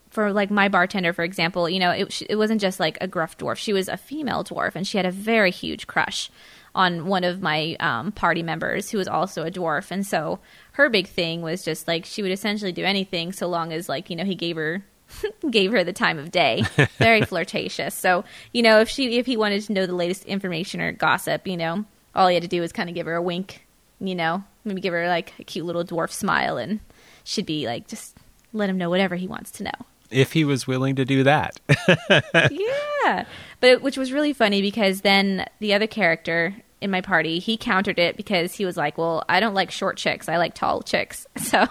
[0.10, 3.38] for like my bartender, for example, you know, it, it wasn't just like a gruff
[3.38, 3.58] dwarf.
[3.58, 6.32] She was a female dwarf and she had a very huge crush
[6.76, 9.92] on one of my um, party members who was also a dwarf.
[9.92, 10.40] And so
[10.74, 14.10] her big thing was just like she would essentially do anything so long as like,
[14.10, 14.84] you know, he gave her
[15.50, 16.64] gave her the time of day.
[16.98, 17.96] Very flirtatious.
[17.96, 21.48] So, you know, if she if he wanted to know the latest information or gossip,
[21.48, 23.66] you know, all he had to do was kind of give her a wink,
[24.00, 26.80] you know, maybe give her like a cute little dwarf smile and
[27.24, 28.18] she'd be like just
[28.54, 29.72] let him know whatever he wants to know.
[30.12, 31.60] If he was willing to do that.
[32.52, 33.26] yeah.
[33.60, 38.00] But which was really funny because then the other character in my party, he countered
[38.00, 40.30] it because he was like, "Well, I don't like short chicks.
[40.30, 41.68] I like tall chicks." So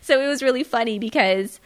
[0.00, 1.60] so it was really funny because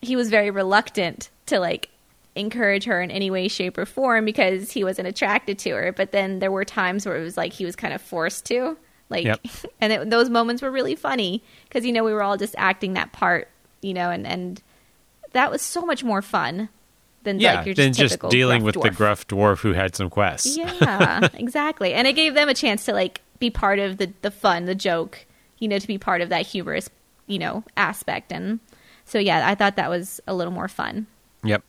[0.00, 1.90] he was very reluctant to like
[2.34, 6.12] encourage her in any way shape or form because he wasn't attracted to her, but
[6.12, 8.76] then there were times where it was like he was kind of forced to.
[9.10, 9.40] Like Yep.
[9.80, 12.94] and it, those moments were really funny because you know we were all just acting
[12.94, 13.48] that part,
[13.80, 14.62] you know, and and
[15.32, 16.68] that was so much more fun
[17.22, 20.10] than yeah, like your than just, just dealing with the gruff dwarf who had some
[20.10, 20.56] quests.
[20.56, 21.94] Yeah, exactly.
[21.94, 24.74] And it gave them a chance to like be part of the the fun, the
[24.74, 25.26] joke,
[25.58, 26.90] you know, to be part of that humorous,
[27.26, 28.32] you know, aspect.
[28.32, 28.60] And
[29.04, 31.06] So yeah, I thought that was a little more fun.
[31.44, 31.62] Yep.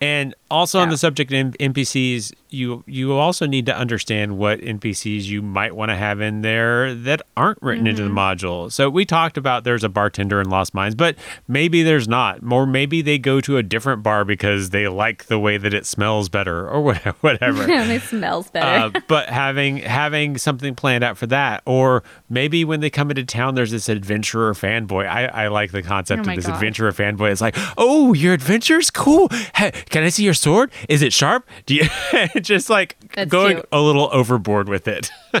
[0.00, 5.24] And also on the subject of NPCs, you you also need to understand what NPCs
[5.24, 8.72] you might want to have in there that aren't written into the module.
[8.72, 12.40] So we talked about there's a bartender in Lost Mines, but maybe there's not.
[12.50, 15.84] Or maybe they go to a different bar because they like the way that it
[15.84, 16.80] smells better or
[17.20, 17.66] whatever.
[17.70, 18.96] it smells better.
[18.96, 23.24] Uh, but having having something planned out for that, or maybe when they come into
[23.24, 25.06] town, there's this adventurer fanboy.
[25.06, 26.54] I, I like the concept Oh of this gosh.
[26.54, 27.32] adventurer fanboy.
[27.32, 29.28] It's like, oh, your adventure's cool.
[29.54, 30.70] Hey, can I see your sword?
[30.88, 31.46] Is it sharp?
[31.66, 31.84] Do you
[32.40, 33.68] just like That's going cute.
[33.72, 35.10] a little overboard with it?
[35.34, 35.40] you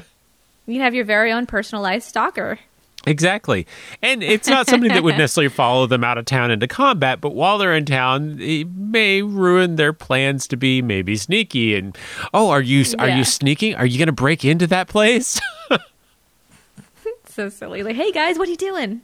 [0.74, 2.58] can have your very own personalized stalker.
[3.06, 3.66] Exactly.
[4.02, 7.30] And it's not something that would necessarily follow them out of town into combat, but
[7.34, 11.96] while they're in town, it may ruin their plans to be maybe sneaky and
[12.34, 13.18] oh, are you are Yeah.
[13.18, 13.76] you sneaking?
[13.76, 15.40] Are you going to break into that place?
[17.26, 17.82] So silly.
[17.84, 19.00] Like, hey guys, what are you doing?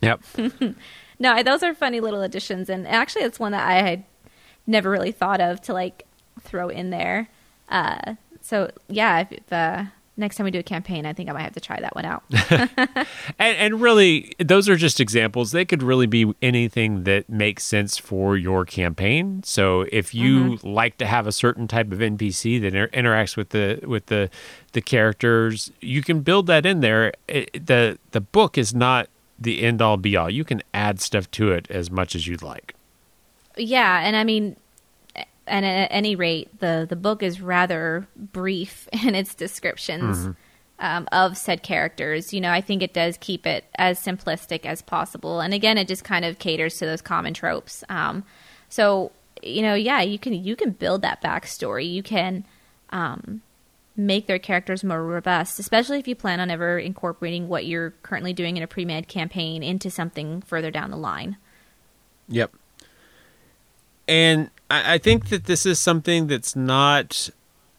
[0.00, 0.20] yep.
[1.18, 4.04] No, those are funny little additions, and actually, it's one that I had
[4.66, 6.06] never really thought of to like
[6.40, 7.28] throw in there.
[7.68, 9.84] Uh, so yeah, if, if uh,
[10.16, 12.04] next time we do a campaign, I think I might have to try that one
[12.04, 12.22] out.
[13.38, 15.50] And, and really, those are just examples.
[15.52, 19.42] They could really be anything that makes sense for your campaign.
[19.44, 23.50] So, if you like to have a certain type of NPC that inter- interacts with
[23.50, 24.30] the with the
[24.72, 27.12] the characters, you can build that in there.
[27.28, 30.30] It, the The book is not the end all be all.
[30.30, 32.74] You can add stuff to it as much as you'd like.
[33.56, 34.56] Yeah, and I mean,
[35.46, 40.34] and at any rate, the the book is rather brief in its descriptions.
[40.78, 44.82] Um, of said characters, you know, I think it does keep it as simplistic as
[44.82, 47.82] possible, and again, it just kind of caters to those common tropes.
[47.88, 48.24] Um,
[48.68, 49.10] so,
[49.42, 51.90] you know, yeah, you can you can build that backstory.
[51.90, 52.44] You can
[52.90, 53.40] um,
[53.96, 58.32] make their characters more robust, especially if you plan on ever incorporating what you're currently
[58.32, 61.38] doing in a pre-med campaign into something further down the line.
[62.28, 62.52] Yep.
[64.08, 67.30] And I, I think that this is something that's not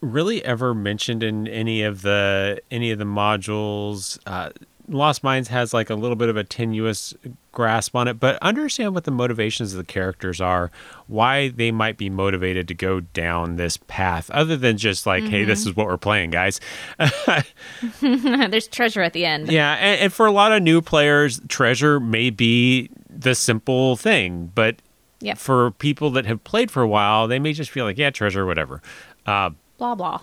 [0.01, 4.19] really ever mentioned in any of the any of the modules.
[4.25, 4.49] Uh,
[4.89, 7.13] Lost Mines has like a little bit of a tenuous
[7.51, 10.71] grasp on it, but understand what the motivations of the characters are,
[11.07, 15.43] why they might be motivated to go down this path, other than just like, hey,
[15.43, 16.61] this is what we're playing, guys.
[18.01, 19.51] There's treasure at the end.
[19.51, 24.53] Yeah, and, and for a lot of new players, treasure may be the simple thing,
[24.55, 24.77] but
[25.19, 25.37] Yep.
[25.39, 28.45] for people that have played for a while, they may just feel like, yeah, treasure,
[28.45, 28.81] whatever.
[29.25, 30.21] Uh, Blah blah.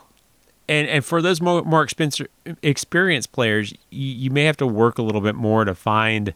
[0.69, 2.27] and and for those more more expensive,
[2.63, 6.33] experienced players, you, you may have to work a little bit more to find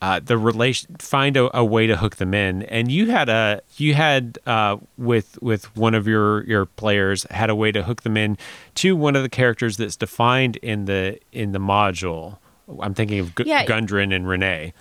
[0.00, 2.62] uh, the relation, find a, a way to hook them in.
[2.64, 7.50] And you had a you had uh, with with one of your your players had
[7.50, 8.38] a way to hook them in
[8.76, 12.38] to one of the characters that's defined in the in the module.
[12.80, 13.64] I'm thinking of Gu- Yeah.
[13.64, 14.72] Gundren and Renee.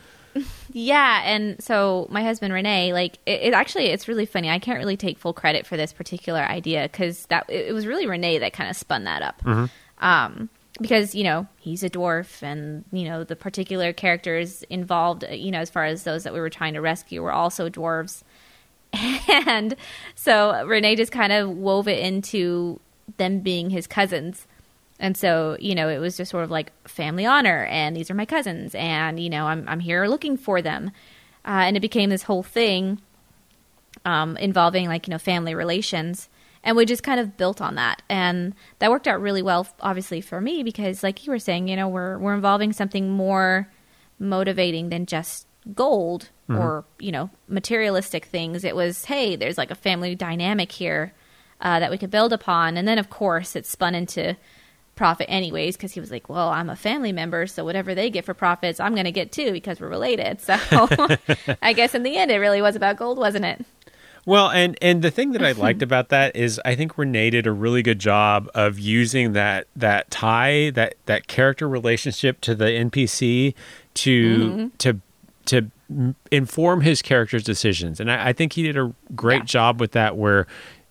[0.79, 4.47] Yeah, and so my husband Renee, like it, it actually, it's really funny.
[4.47, 7.87] I can't really take full credit for this particular idea because that it, it was
[7.87, 9.41] really Renee that kind of spun that up.
[9.97, 15.33] Um, because you know he's a dwarf, and you know the particular characters involved, uh,
[15.33, 18.21] you know, as far as those that we were trying to rescue, were also dwarves,
[18.93, 19.75] and
[20.13, 22.79] so Renee just kind of wove it into
[23.17, 24.45] them being his cousins.
[24.99, 28.15] And so, you know, it was just sort of like family honor, and these are
[28.15, 30.91] my cousins, and you know, I'm I'm here looking for them,
[31.45, 32.99] uh, and it became this whole thing
[34.05, 36.29] um, involving like you know family relations,
[36.63, 40.19] and we just kind of built on that, and that worked out really well, obviously
[40.19, 43.71] for me because, like you were saying, you know, we're we're involving something more
[44.19, 48.63] motivating than just gold or you know materialistic things.
[48.63, 51.13] It was hey, there's like a family dynamic here
[51.61, 54.35] uh, that we could build upon, and then of course it spun into
[54.97, 58.25] profit anyways because he was like well i'm a family member so whatever they get
[58.25, 60.57] for profits i'm going to get too because we're related so
[61.61, 63.63] i guess in the end it really was about gold wasn't it
[64.25, 67.47] Well, and and the thing that I liked about that is I think Renee did
[67.47, 72.65] a really good job of using that that tie that that character relationship to the
[72.65, 73.53] NPC
[73.95, 74.67] mm-hmm.
[74.67, 74.99] to to
[75.45, 79.55] to inform his character's decisions, and I, I think he did a great Yeah.
[79.55, 80.17] job with that.
[80.17, 80.45] Where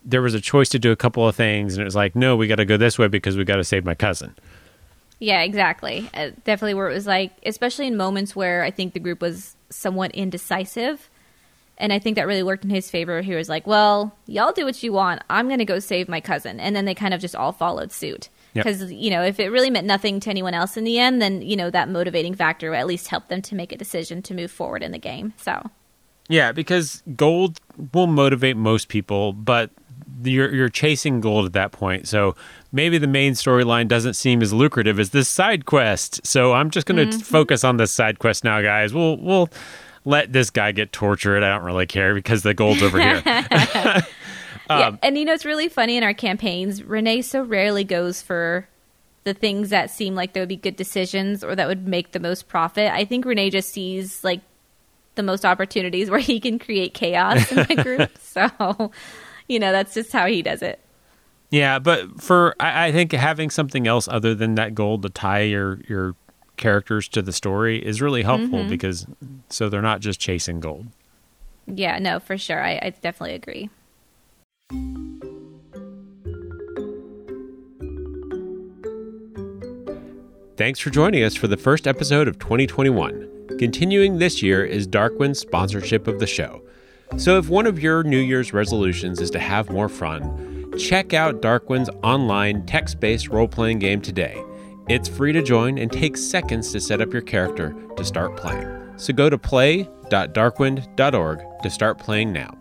[0.07, 2.35] there was a choice to do a couple of things, and it was like, no,
[2.35, 4.33] we got to go this way because we got to save my cousin.
[5.19, 6.09] Yeah, exactly.
[6.13, 9.55] Uh, definitely where it was like, especially in moments where I think the group was
[9.69, 11.09] somewhat indecisive.
[11.79, 13.21] And I think that really worked in his favor.
[13.21, 15.21] He was like, well, y'all do what you want.
[15.29, 16.59] I'm going to go save my cousin.
[16.59, 18.29] And then they kind of just all followed suit.
[18.53, 18.65] Yep.
[18.65, 21.41] Because, you know, if it really meant nothing to anyone else in the end, then,
[21.41, 24.51] you know, that motivating factor at least helped them to make a decision to move
[24.51, 25.33] forward in the game.
[25.37, 25.69] So,
[26.29, 27.59] Yeah, because gold
[27.93, 29.69] will motivate most people, but
[30.23, 32.07] you're you're chasing gold at that point.
[32.07, 32.35] So
[32.71, 36.25] maybe the main storyline doesn't seem as lucrative as this side quest.
[36.25, 37.21] So I'm just going to mm-hmm.
[37.21, 38.93] focus on this side quest now, guys.
[38.93, 39.49] We'll we'll
[40.05, 41.43] let this guy get tortured.
[41.43, 43.23] I don't really care because the gold's over here.
[44.69, 46.83] Um, yeah, and you know it's really funny in our campaigns.
[46.83, 48.67] Renee so rarely goes for
[49.23, 52.19] the things that seem like they would be good decisions or that would make the
[52.19, 52.91] most profit.
[52.91, 54.41] I think Renee just sees like
[55.15, 58.17] the most opportunities where he can create chaos in the group.
[58.19, 58.91] so,
[59.47, 60.79] you know, that's just how he does it.
[61.49, 65.41] Yeah, but for I, I think having something else other than that gold to tie
[65.41, 66.15] your your
[66.57, 68.69] characters to the story is really helpful Mm-hmm.
[68.69, 69.05] because
[69.49, 70.87] so they're not just chasing gold.
[71.67, 72.63] Yeah, no, for sure.
[72.63, 73.69] I, I definitely agree.
[80.57, 83.57] Thanks for joining us for the first episode of 2021.
[83.59, 86.63] Continuing this year is Darkwind's sponsorship of the show.
[87.15, 91.41] So if one of your New Year's resolutions is to have more fun, check out
[91.41, 94.43] Darkwind's online text based role playing game today.
[94.89, 98.67] It's free to join and takes seconds to set up your character to start playing.
[98.97, 102.51] So go to play.darkwind.org to start playing now.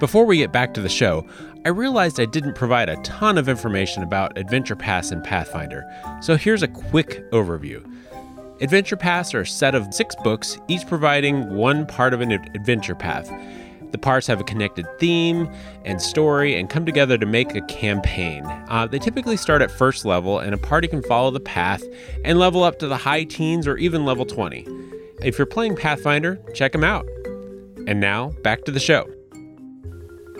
[0.00, 1.26] Before we get back to the show,
[1.64, 5.84] I realized I didn't provide a ton of information about Adventure Paths and Pathfinder,
[6.20, 7.82] so here's a quick overview.
[8.64, 12.94] Adventure Paths are a set of six books, each providing one part of an adventure
[12.94, 13.30] path.
[13.90, 15.50] The parts have a connected theme
[15.84, 18.42] and story and come together to make a campaign.
[18.70, 21.82] Uh, they typically start at first level, and a party can follow the path
[22.24, 24.66] and level up to the high teens or even level 20.
[25.20, 27.06] If you're playing Pathfinder, check them out.
[27.86, 29.06] And now, back to the show.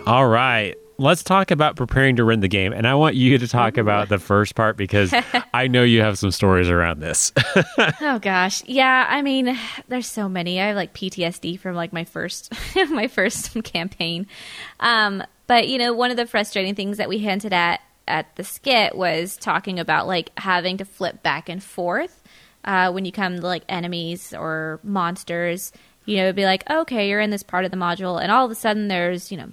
[0.06, 0.76] All right.
[0.96, 2.72] Let's talk about preparing to run the game.
[2.72, 5.12] And I want you to talk about the first part because
[5.54, 7.32] I know you have some stories around this.
[8.00, 8.62] Oh gosh.
[8.66, 10.60] Yeah, I mean, there's so many.
[10.60, 12.52] I have like PTSD from like my first
[12.90, 14.26] my first campaign.
[14.80, 18.44] Um, but you know, one of the frustrating things that we hinted at at the
[18.44, 22.22] skit was talking about like having to flip back and forth
[22.64, 25.72] uh, when you come to like enemies or monsters.
[26.04, 28.44] You know, it'd be like, okay, you're in this part of the module, and all
[28.44, 29.50] of a sudden there's you know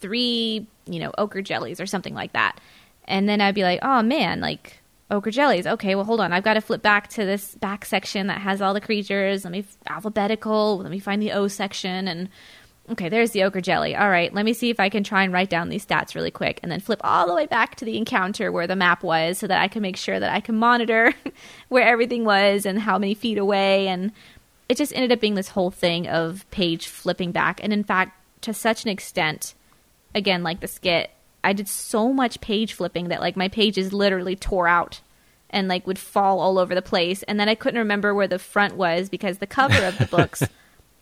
[0.00, 2.60] three, you know, ochre jellies or something like that.
[3.04, 5.66] And then I'd be like, oh man, like ochre jellies.
[5.66, 6.32] Okay, well, hold on.
[6.32, 9.44] I've got to flip back to this back section that has all the creatures.
[9.44, 10.78] Let me alphabetical.
[10.78, 12.06] Let me find the O section.
[12.06, 12.28] And
[12.90, 13.96] okay, there's the ochre jelly.
[13.96, 16.30] All right, let me see if I can try and write down these stats really
[16.30, 19.38] quick and then flip all the way back to the encounter where the map was
[19.38, 21.12] so that I can make sure that I can monitor
[21.68, 23.88] where everything was and how many feet away.
[23.88, 24.12] And
[24.68, 27.62] it just ended up being this whole thing of page flipping back.
[27.62, 29.54] And in fact, to such an extent,
[30.14, 31.10] again like the skit
[31.44, 35.00] i did so much page flipping that like my pages literally tore out
[35.50, 37.22] and like would fall all over the place.
[37.24, 40.42] And then i couldn't remember where the front was because the cover of the books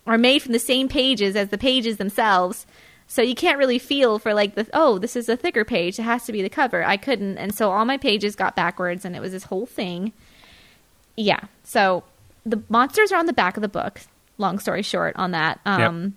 [0.07, 2.67] are made from the same pages as the pages themselves.
[3.07, 5.99] So you can't really feel for like the oh this is a thicker page.
[5.99, 6.85] It has to be the cover.
[6.85, 7.39] I couldn't.
[7.39, 10.13] And so all my pages got backwards and it was this whole thing.
[11.17, 11.41] Yeah.
[11.65, 12.05] So
[12.45, 14.01] the monsters are on the back of the book.
[14.39, 15.61] Long story short on that.
[15.65, 16.17] Um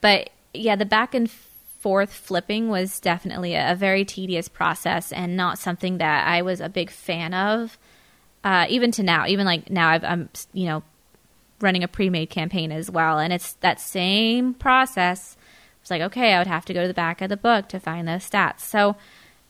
[0.00, 1.30] but yeah, the back and
[1.86, 6.60] forth flipping was definitely a, a very tedious process and not something that I was
[6.60, 7.78] a big fan of.
[8.42, 10.82] Uh, even to now, even like now, I've, I'm you know
[11.60, 15.36] running a pre-made campaign as well, and it's that same process.
[15.80, 17.78] It's like okay, I would have to go to the back of the book to
[17.78, 18.62] find those stats.
[18.62, 18.96] So,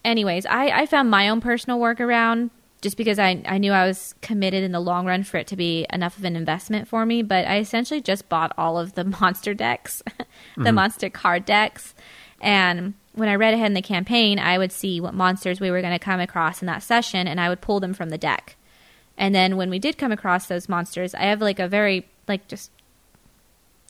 [0.05, 2.51] anyways, I, I found my own personal workaround
[2.83, 5.57] just because I, I knew I was committed in the long run for it to
[5.57, 7.22] be enough of an investment for me.
[7.22, 10.03] But I essentially just bought all of the monster decks,
[10.59, 11.94] the monster card decks.
[12.40, 15.81] And when I read ahead in the campaign, I would see what monsters we were
[15.81, 18.57] going to come across in that session and I would pull them from the deck.
[19.16, 22.46] And then when we did come across those monsters, I have like a very, like,
[22.49, 22.70] just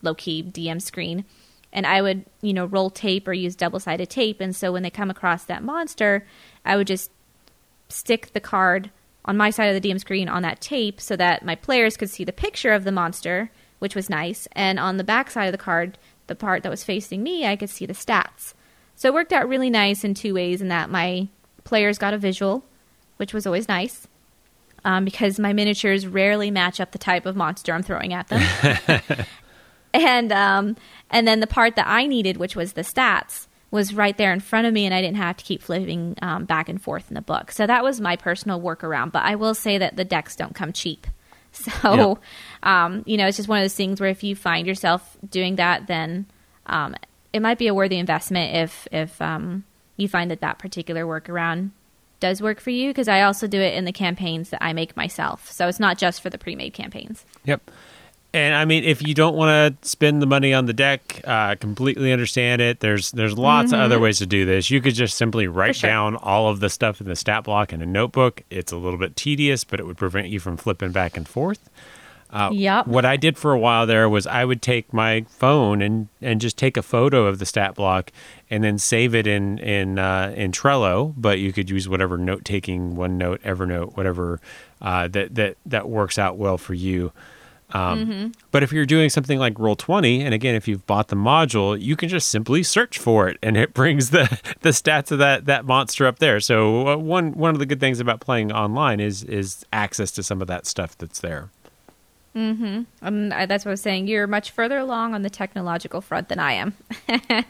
[0.02, 1.24] low key DM screen.
[1.72, 4.40] And I would, you know, roll tape or use double sided tape.
[4.40, 6.24] And so when they come across that monster,
[6.64, 7.10] I would just
[7.88, 8.90] stick the card
[9.24, 12.10] on my side of the DM screen on that tape so that my players could
[12.10, 15.52] see the picture of the monster, which was nice, and on the back side of
[15.52, 18.54] the card, the part that was facing me, I could see the stats.
[18.94, 21.28] So it worked out really nice in two ways in that my
[21.64, 22.64] players got a visual,
[23.18, 24.08] which was always nice.
[24.84, 28.42] Um, because my miniatures rarely match up the type of monster I'm throwing at them.
[29.92, 30.76] and um,
[31.10, 34.38] and then the part that I needed, which was the stats, was right there in
[34.38, 37.14] front of me, and I didn't have to keep flipping um, back and forth in
[37.14, 37.50] the book.
[37.50, 39.10] So that was my personal workaround.
[39.10, 41.06] But I will say that the decks don't come cheap.
[41.82, 42.18] So,
[42.62, 45.56] um, you know, it's just one of those things where if you find yourself doing
[45.56, 46.26] that, then
[46.66, 46.94] um,
[47.32, 49.64] it might be a worthy investment if if um,
[49.96, 51.70] you find that that particular workaround
[52.20, 52.90] does work for you.
[52.90, 55.50] Because I also do it in the campaigns that I make myself.
[55.50, 57.24] So it's not just for the pre-made campaigns.
[57.44, 57.70] Yep.
[58.36, 61.54] And I mean, if you don't want to spend the money on the deck, uh,
[61.54, 62.80] completely understand it.
[62.80, 64.70] There's there's lots of other ways to do this.
[64.70, 65.88] You could just simply write sure.
[65.88, 68.42] down all of the stuff in the stat block in a notebook.
[68.50, 71.70] It's a little bit tedious, but it would prevent you from flipping back and forth.
[72.28, 72.88] Uh, Yep.
[72.88, 76.38] What I did for a while there was I would take my phone and, and
[76.38, 78.12] just take a photo of the stat block
[78.50, 81.14] and then save it in in uh, in Trello.
[81.16, 84.42] But you could use whatever note taking, OneNote, Evernote, whatever
[84.82, 87.12] uh, that that that works out well for you.
[87.72, 91.16] Um, But if you're doing something like Roll Twenty, and again, if you've bought the
[91.16, 94.28] module, you can just simply search for it, and it brings the
[94.60, 96.38] the stats of that that monster up there.
[96.40, 100.22] So uh, one one of the good things about playing online is is access to
[100.22, 101.50] some of that stuff that's there.
[102.36, 104.08] Um, I, that's what I was saying.
[104.08, 106.74] You're much further along on the technological front than I am.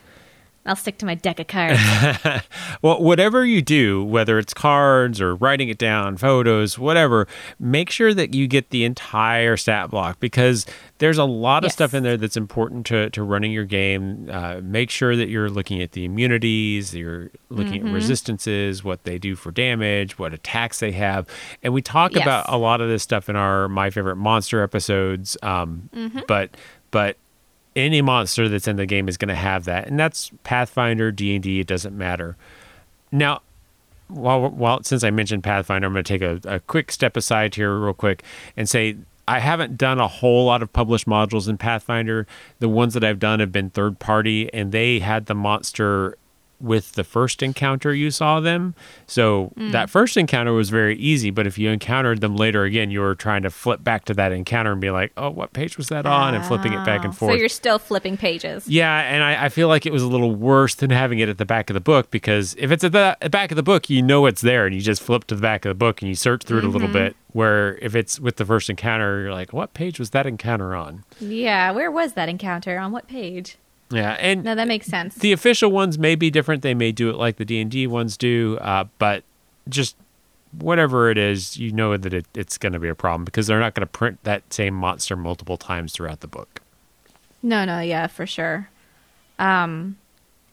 [0.67, 1.81] I'll stick to my deck of cards.
[2.83, 7.27] Well, whatever you do, whether it's cards or writing it down, photos, whatever,
[7.59, 10.67] make sure that you get the entire stat block because
[10.99, 11.73] there's a lot of Yes.
[11.75, 14.29] stuff in there that's important to, to running your game.
[14.31, 19.19] Uh, make sure that you're looking at the immunities, you're looking at resistances, what they
[19.19, 21.27] do for damage, what attacks they have.
[21.63, 22.23] And we talk Yes.
[22.23, 25.37] about a lot of this stuff in our My Favorite Monster episodes.
[25.43, 25.89] Um,
[26.29, 26.51] But,
[26.91, 27.17] but,
[27.77, 31.61] any monster that's in the game is going to have that and that's pathfinder d&d
[31.61, 32.37] it doesn't matter.
[33.13, 33.43] Now
[34.09, 37.55] while, while since i mentioned pathfinder i'm going to take a, a quick step aside
[37.55, 38.23] here real quick
[38.57, 38.97] and say
[39.29, 42.27] i haven't done a whole lot of published modules in pathfinder.
[42.59, 46.17] The ones that i've done have been third party and they had the monster
[46.61, 48.75] with the first encounter you saw them
[49.07, 49.73] so mm.
[49.73, 53.15] that first encounter was very easy but if you encountered them later again you were
[53.15, 56.07] trying to flip back to that encounter and be like oh what page was that
[56.07, 58.69] on and flipping it back and Oh, forth So you're still flipping pages.
[58.69, 61.39] yeah, and I, I feel like it was a little worse than having it at
[61.39, 64.03] the back of the book because if it's at the back of the book, you
[64.03, 66.15] know it's there and you just flip to the back of the book and you
[66.15, 66.95] search through it a little mm-hmm.
[66.95, 67.17] bit.
[67.33, 71.05] Where if it's with the first encounter, you're like, what page was that encounter on?
[71.21, 72.79] Yeah, where was that encounter?
[72.79, 73.57] On what page?
[73.91, 75.15] Yeah, and No, that makes sense.
[75.17, 76.63] the official ones may be different.
[76.63, 79.23] They may do it like the D and D ones do, uh, but
[79.69, 79.97] just
[80.53, 83.61] whatever it is, you know that it, it's going to be a problem because they're
[83.61, 86.61] not going to print that same monster multiple times throughout the book.
[87.43, 88.71] No, no, yeah, for sure.
[89.39, 89.99] Um,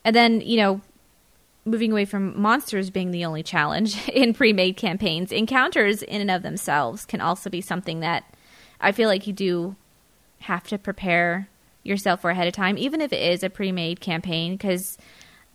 [0.03, 0.81] and then you know,
[1.65, 6.43] moving away from monsters being the only challenge in pre-made campaigns, encounters in and of
[6.43, 8.25] themselves can also be something that
[8.81, 9.75] I feel like you do
[10.41, 11.47] have to prepare
[11.83, 14.97] yourself for ahead of time, even if it is a pre-made campaign, because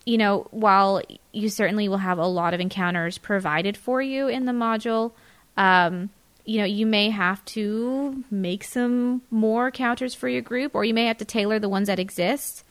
[0.05, 1.01] you know, while
[1.33, 5.11] you certainly will have a lot of encounters provided for you in the module,
[5.57, 6.09] um,
[6.45, 10.95] you know, you may have to make some more counters for your group, or you
[10.95, 12.63] may have to tailor the ones that exist.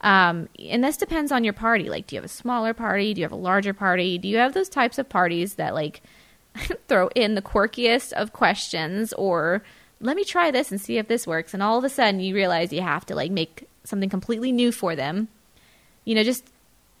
[0.00, 1.88] Um, and this depends on your party.
[1.88, 3.14] Like, do you have a smaller party?
[3.14, 4.18] Do you have a larger party?
[4.18, 6.02] Do you have those types of parties that like
[6.88, 9.62] throw in the quirkiest of questions, or
[10.02, 12.34] let me try this and see if this works, and all of a sudden you
[12.34, 15.28] realize you have to like make something completely new for them.
[16.04, 16.44] You know, just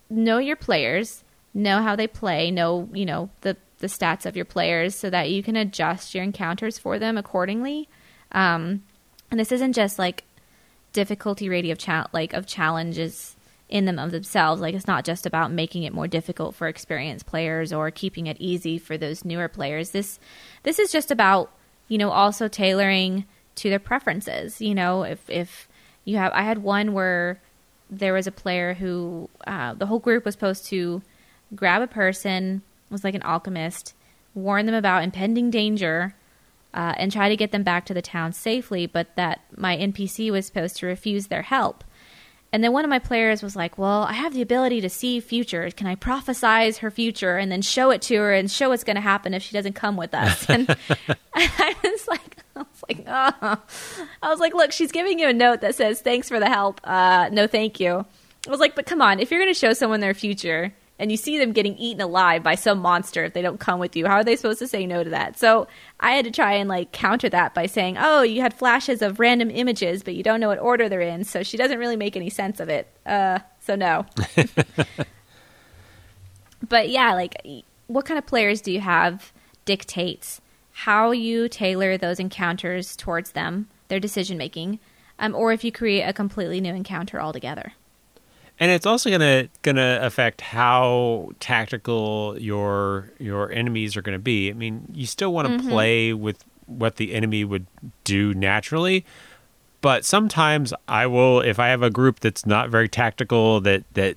[0.08, 4.44] know your players, know how they play, know, you know, the the stats of your
[4.44, 7.88] players so that you can adjust your encounters for them accordingly.
[8.30, 8.84] Um,
[9.30, 10.24] and this isn't just like
[10.92, 13.36] difficulty rating of cha- like of challenges
[13.68, 14.60] in them of themselves.
[14.60, 18.36] Like it's not just about making it more difficult for experienced players or keeping it
[18.38, 19.90] easy for those newer players.
[19.90, 20.20] This
[20.62, 21.50] this is just about
[21.92, 24.62] you know also tailoring to their preferences.
[24.62, 25.68] You know, if if
[26.06, 27.38] you have, I had one where
[27.90, 31.02] there was a player who uh, the whole group was supposed to
[31.54, 33.94] grab a person was like an alchemist,
[34.34, 36.14] warn them about impending danger,
[36.72, 38.86] uh, and try to get them back to the town safely.
[38.86, 41.84] But that my NPC was supposed to refuse their help.
[42.52, 45.20] And then one of my players was like, "Well, I have the ability to see
[45.20, 45.70] future.
[45.70, 48.96] Can I prophesize her future and then show it to her and show what's going
[48.96, 50.68] to happen if she doesn't come with us?" And
[51.34, 53.58] I was like, I was like, oh.
[54.22, 56.80] I was like, look, she's giving you a note that says, "Thanks for the help.
[56.84, 58.04] Uh, no, thank you."
[58.46, 61.10] I was like, but come on, if you're going to show someone their future and
[61.10, 64.06] you see them getting eaten alive by some monster if they don't come with you,
[64.06, 65.36] how are they supposed to say no to that?
[65.36, 65.66] So
[65.98, 69.18] I had to try and like counter that by saying, "Oh, you had flashes of
[69.18, 72.16] random images, but you don't know what order they're in, so she doesn't really make
[72.16, 74.06] any sense of it." Uh, so no.
[76.68, 77.34] but yeah, like
[77.88, 79.32] what kind of players do you have
[79.64, 80.40] dictates
[80.70, 84.78] how you tailor those encounters towards them, their decision making,
[85.18, 87.72] um, or if you create a completely new encounter altogether.
[88.58, 94.50] And it's also gonna gonna affect how tactical your your enemies are gonna be.
[94.50, 95.68] I mean, you still want to mm-hmm.
[95.68, 97.66] play with what the enemy would
[98.04, 99.04] do naturally,
[99.80, 104.16] but sometimes I will if I have a group that's not very tactical that that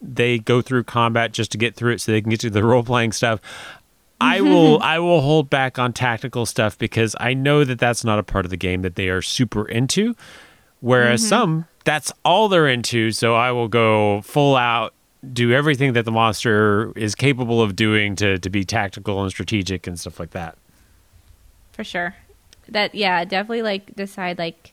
[0.00, 2.64] they go through combat just to get through it so they can get to the
[2.64, 3.40] role playing stuff.
[4.20, 8.18] I will I will hold back on tactical stuff because I know that that's not
[8.18, 10.14] a part of the game that they are super into.
[10.80, 11.28] Whereas mm-hmm.
[11.28, 14.94] some that's all they're into, so I will go full out,
[15.32, 19.86] do everything that the monster is capable of doing to to be tactical and strategic
[19.86, 20.56] and stuff like that.
[21.72, 22.14] For sure.
[22.68, 24.72] that yeah, definitely like decide like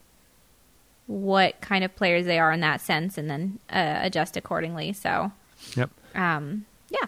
[1.07, 4.93] what kind of players they are in that sense, and then uh, adjust accordingly.
[4.93, 5.31] So,
[5.75, 5.89] Yep.
[6.15, 7.05] um, yeah,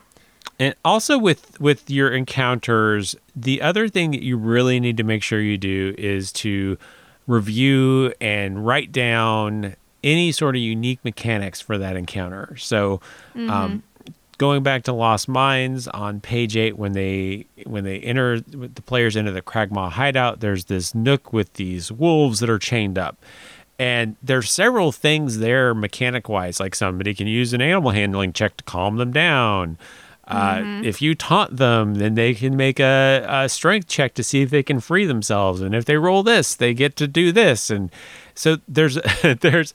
[0.59, 5.21] And also with with your encounters, the other thing that you really need to make
[5.23, 6.77] sure you do is to
[7.27, 12.55] review and write down any sort of unique mechanics for that encounter.
[12.57, 13.01] So,
[13.35, 13.83] um,
[14.37, 19.15] going back to Lost Mines on page eight, when they when they enter the players
[19.15, 23.23] into the Cragmaw hideout, there's this nook with these wolves that are chained up.
[23.77, 28.57] And there's several things there mechanic wise, like somebody can use an animal handling check
[28.57, 29.77] to calm them down.
[30.27, 34.41] Uh, if you taunt them, then they can make a, a strength check to see
[34.41, 35.61] if they can free themselves.
[35.61, 37.69] And if they roll this, they get to do this.
[37.69, 37.91] And
[38.36, 38.95] so there's
[39.41, 39.73] there's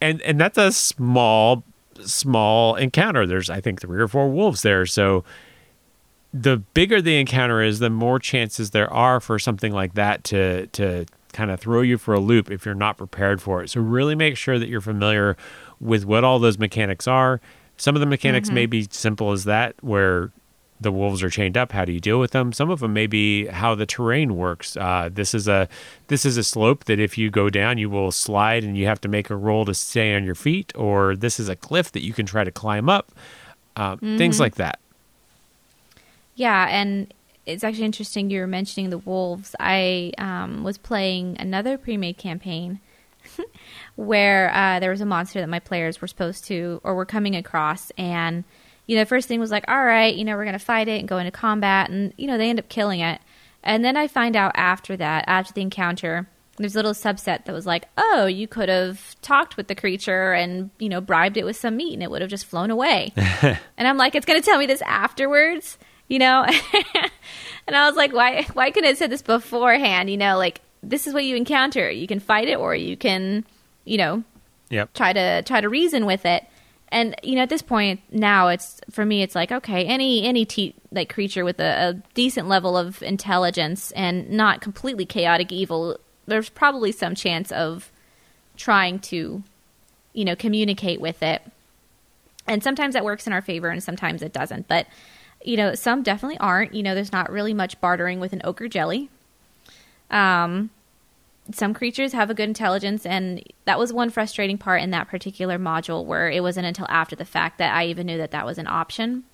[0.00, 1.64] and and that's a small
[2.00, 3.26] small encounter.
[3.26, 4.86] There's I think three or four wolves there.
[4.86, 5.24] So
[6.32, 10.66] the bigger the encounter is, the more chances there are for something like that to
[10.68, 13.70] to kind of throw you for a loop if you're not prepared for it.
[13.70, 15.36] So really make sure that you're familiar
[15.80, 17.40] with what all those mechanics are.
[17.76, 18.70] Some of the mechanics may mm-hmm.
[18.70, 20.30] be simple as that, where
[20.80, 21.72] the wolves are chained up.
[21.72, 22.52] How do you deal with them?
[22.52, 24.76] Some of them may be how the terrain works.
[24.76, 25.68] Uh, this is a
[26.08, 29.00] this is a slope that if you go down, you will slide, and you have
[29.02, 30.72] to make a roll to stay on your feet.
[30.74, 33.12] Or this is a cliff that you can try to climb up.
[33.76, 34.78] Uh, Things like that.
[36.36, 37.12] Yeah, and
[37.46, 39.54] it's actually interesting you were mentioning the wolves.
[39.60, 42.80] I um, was playing another pre-made campaign
[43.96, 47.36] where uh, there was a monster that my players were supposed to or were coming
[47.36, 48.44] across, and
[48.86, 51.08] you know, first thing was like, all right, you know, we're gonna fight it and
[51.08, 53.20] go into combat, and you know, they end up killing it.
[53.62, 56.28] And then I find out after that, after the encounter,
[56.58, 60.32] there's a little subset that was like, oh, you could have talked with the creature
[60.34, 63.12] and you know bribed it with some meat, and it would have just flown away.
[63.16, 65.78] and I'm like, it's gonna tell me this afterwards,
[66.08, 66.44] you know.
[67.66, 68.42] and I was like, why?
[68.52, 70.10] Why couldn't it said this beforehand?
[70.10, 71.90] You know, like this is what you encounter.
[71.90, 73.44] You can fight it, or you can,
[73.84, 74.22] you know,
[74.70, 74.92] Yep.
[74.94, 76.44] try to try to reason with it.
[76.94, 80.44] And you know, at this point now, it's for me, it's like okay, any any
[80.44, 85.98] te- like creature with a, a decent level of intelligence and not completely chaotic evil,
[86.26, 87.90] there's probably some chance of
[88.56, 89.42] trying to,
[90.12, 91.42] you know, communicate with it.
[92.46, 94.68] And sometimes that works in our favor, and sometimes it doesn't.
[94.68, 94.86] But
[95.42, 96.74] you know, some definitely aren't.
[96.74, 99.10] You know, there's not really much bartering with an ochre jelly.
[100.12, 100.70] Um,
[101.52, 105.58] some creatures have a good intelligence and that was one frustrating part in that particular
[105.58, 108.58] module where it wasn't until after the fact that i even knew that that was
[108.58, 109.24] an option.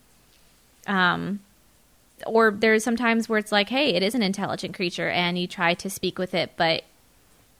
[0.86, 1.40] Um
[2.26, 5.72] or there's sometimes where it's like hey it is an intelligent creature and you try
[5.72, 6.82] to speak with it but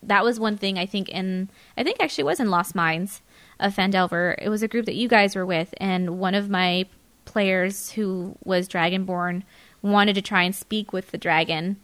[0.03, 1.48] that was one thing i think in
[1.78, 3.22] i think actually was in lost mines
[3.61, 4.34] of Phandelver.
[4.38, 6.86] It was a group that you guys were with and one of my
[7.26, 9.42] players who was dragonborn
[9.82, 11.76] wanted to try and speak with the dragon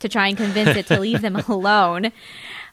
[0.00, 2.12] to try and convince it to leave them alone.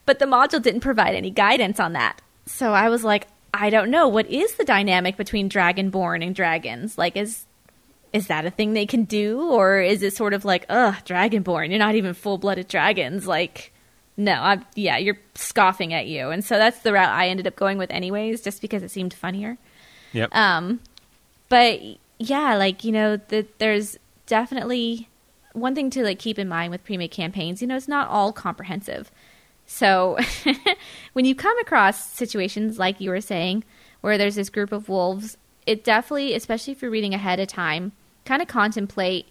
[0.05, 2.21] But the module didn't provide any guidance on that.
[2.45, 4.07] So I was like, I don't know.
[4.07, 6.97] What is the dynamic between dragonborn and dragons?
[6.97, 7.45] Like, is
[8.13, 11.69] is that a thing they can do, or is it sort of like, ugh, dragonborn?
[11.69, 13.28] You're not even full blooded dragons.
[13.28, 13.73] Like,
[14.15, 16.30] no, I'm, yeah, you're scoffing at you.
[16.30, 19.13] And so that's the route I ended up going with, anyways, just because it seemed
[19.13, 19.57] funnier.
[20.13, 20.34] Yep.
[20.34, 20.80] Um,
[21.49, 21.82] but
[22.17, 25.09] yeah, like you know, the, there's definitely
[25.60, 27.62] one thing to like keep in mind with pre-made campaigns.
[27.62, 29.12] You know, it's not all comprehensive.
[29.66, 30.18] So
[31.14, 33.64] when you come across situations like you were saying,
[34.01, 37.91] where there's this group of wolves, it definitely, especially if you're reading ahead of time,
[38.26, 39.28] kind of contemplate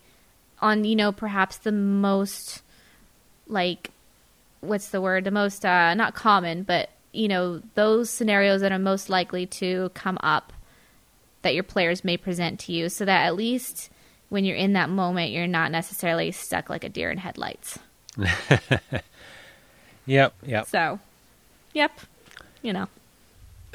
[0.61, 2.63] on you know perhaps the most
[3.47, 3.91] like
[4.61, 8.79] what's the word the most uh not common but you know those scenarios that are
[8.79, 10.53] most likely to come up
[11.43, 13.91] that your players may present to you so that at least
[14.29, 17.79] when you're in that moment you're not necessarily stuck like a deer in headlights
[20.07, 20.35] Yep.
[20.45, 20.67] Yep.
[20.69, 21.01] so
[21.73, 22.01] yep
[22.63, 22.87] you know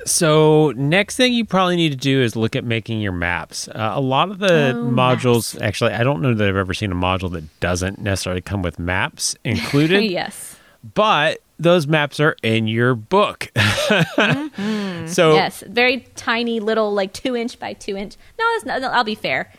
[0.05, 3.67] So next thing you probably need to do is look at making your maps.
[3.67, 6.91] Uh, a lot of the Oh, modules, actually, I don't know that I've ever seen
[6.91, 10.55] a module that doesn't necessarily come with maps included, yes
[10.95, 13.51] but those maps are in your book.
[15.07, 18.89] So yes very tiny little like two inch by two inch no that's not no,
[18.91, 19.51] i'll be fair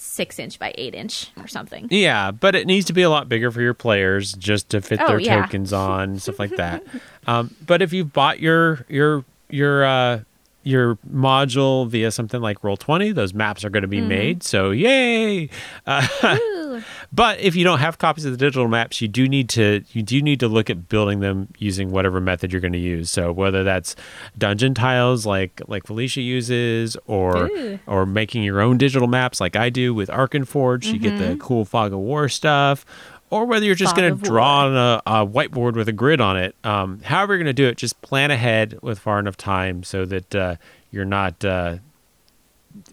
[0.00, 3.28] six inch by eight inch or something Yeah, but it needs to be a lot
[3.28, 5.42] bigger for your players just to fit Oh, their yeah.
[5.44, 6.82] tokens on stuff like that.
[7.26, 10.20] Um, but if you've bought your your your uh,
[10.62, 14.42] your module via something like Roll Twenty, those maps are going to be made.
[14.42, 15.48] So yay!
[15.86, 16.80] Uh,
[17.12, 20.02] but if you don't have copies of the digital maps, you do need to you
[20.02, 23.10] do need to look at building them using whatever method you're going to use.
[23.10, 23.96] So whether that's
[24.38, 27.78] dungeon tiles like like Felicia uses, or Ooh.
[27.86, 31.30] or making your own digital maps like I do with Arkenforge, you get Mm-hmm.
[31.30, 32.86] the cool Fog of War stuff,
[33.30, 36.36] or whether you're just going to draw on a, a whiteboard with a grid on
[36.36, 36.54] it.
[36.64, 40.04] Um, however, you're going to do it, just plan ahead with far enough time so
[40.04, 40.56] that uh,
[40.90, 41.78] you're not uh,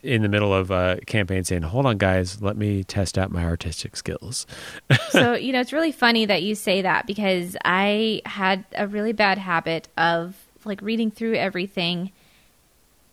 [0.04, 3.44] in the middle of a campaign saying, "Hold on, guys, let me test out my
[3.44, 4.46] artistic skills."
[5.10, 9.14] so you know it's really funny that you say that because i had a really
[9.14, 10.36] bad habit of
[10.66, 12.12] like reading through everything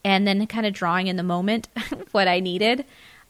[0.04, 1.68] and then kind of drawing in the moment
[2.12, 2.84] what i needed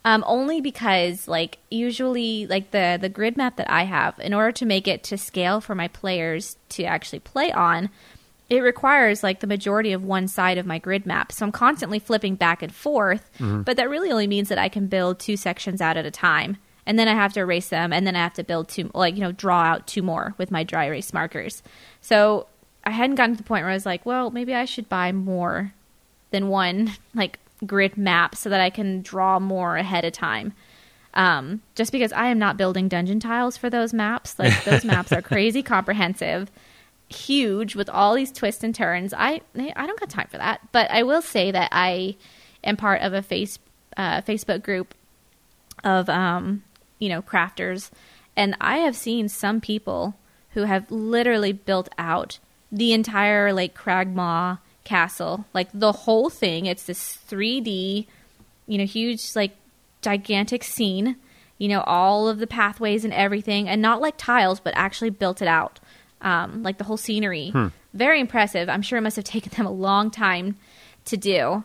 [0.05, 4.53] um, only because like usually like the the grid map that i have in order
[4.53, 7.89] to make it to scale for my players to actually play on
[8.51, 11.33] it requires like the majority of one side of my grid map.
[11.33, 13.31] So I'm constantly flipping back and forth,
[13.63, 16.59] but that really only means that I can build two sections out at a time.
[16.87, 19.15] And then I have to erase them, and then I have to build two, like,
[19.15, 21.63] you know, draw out two more with my dry erase markers.
[22.03, 22.47] So
[22.85, 25.11] I hadn't gotten to the point where I was like, well, maybe I should buy
[25.11, 25.73] more
[26.31, 30.53] than one, like, grid map so that I can draw more ahead of time.
[31.15, 34.39] Um, just because I am not building dungeon tiles for those maps.
[34.39, 36.51] Like, those maps are crazy comprehensive
[37.09, 39.13] huge with all these twists and turns.
[39.15, 40.61] I I don't got time for that.
[40.73, 42.17] But I will say that I
[42.63, 43.59] am part of a face
[43.97, 44.95] uh, Facebook group
[45.83, 46.65] of um,
[46.99, 47.91] you know crafters,
[48.37, 50.17] and I have seen some people
[50.51, 52.39] who have literally built out
[52.71, 56.67] the entire like Cragmaw castle, like the whole thing.
[56.67, 58.07] It's this 3D,
[58.67, 59.57] you know, huge like
[60.03, 61.17] gigantic scene.
[61.59, 65.41] You know, all of the pathways and everything, and not like tiles, but actually built
[65.41, 65.79] it out
[66.25, 67.51] um, like the whole scenery.
[67.51, 67.69] Hmm.
[67.93, 68.69] Very impressive.
[68.69, 70.57] I'm sure it must have taken them a long time
[71.07, 71.65] to do.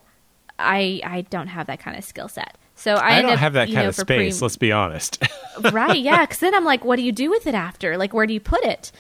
[0.60, 2.56] I I don't have that kind of skill set.
[2.76, 4.38] So I, I don't up, have that kind know, of space.
[4.38, 5.22] pre- let's be honest.
[5.72, 6.00] right?
[6.00, 7.98] Yeah, because then I'm like, what do you do with it after?
[7.98, 8.94] Like, where do you put it?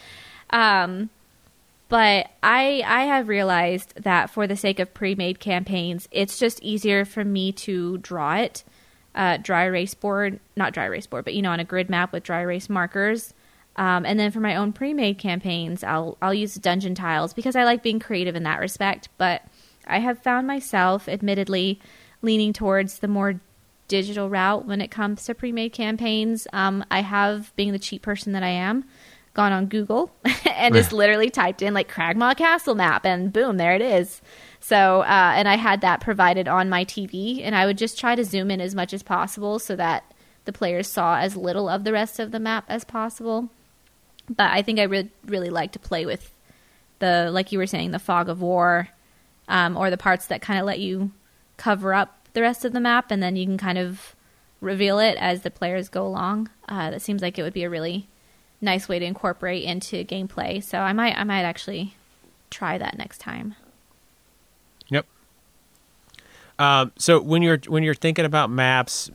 [0.50, 1.10] Um,
[1.90, 7.04] but I I have realized that for the sake of pre-made campaigns, it's just easier
[7.04, 8.64] for me to draw it,
[9.16, 12.14] uh, dry erase board, not dry erase board, but you know, on a grid map
[12.14, 13.34] with dry erase markers.
[13.76, 17.64] Um, and then for my own pre-made campaigns, I'll I'll use dungeon tiles because I
[17.64, 19.10] like being creative in that respect.
[19.18, 19.42] But
[19.88, 21.80] I have found myself, admittedly,
[22.22, 23.42] leaning towards the more
[23.88, 26.48] digital route when it comes to pre-made campaigns.
[26.54, 28.86] Um, I have, being the cheap person that I am,
[29.34, 30.12] gone on Google
[30.46, 34.22] and just literally typed in like Cragmaw Castle map, and boom, there it is.
[34.60, 38.16] So, uh, and I had that provided on my TV, and I would just try
[38.16, 40.04] to zoom in as much as possible so that
[40.46, 43.50] the players saw as little of the rest of the map as possible.
[44.30, 46.32] But I think I re- really like to play with
[47.00, 48.90] the, like you were saying, the fog of war,
[49.48, 51.12] um, or the parts that kind of let you
[51.58, 54.16] cover up the rest of the map, and then you can kind of
[54.62, 56.50] reveal it as the players go along.
[56.68, 58.08] Uh, that seems like it would be a really
[58.62, 60.64] nice way to incorporate into gameplay.
[60.64, 61.96] So I might, I might actually
[62.50, 63.56] try that next time.
[64.90, 65.06] Yep.
[66.58, 69.10] Um, so when you're when you're thinking about maps,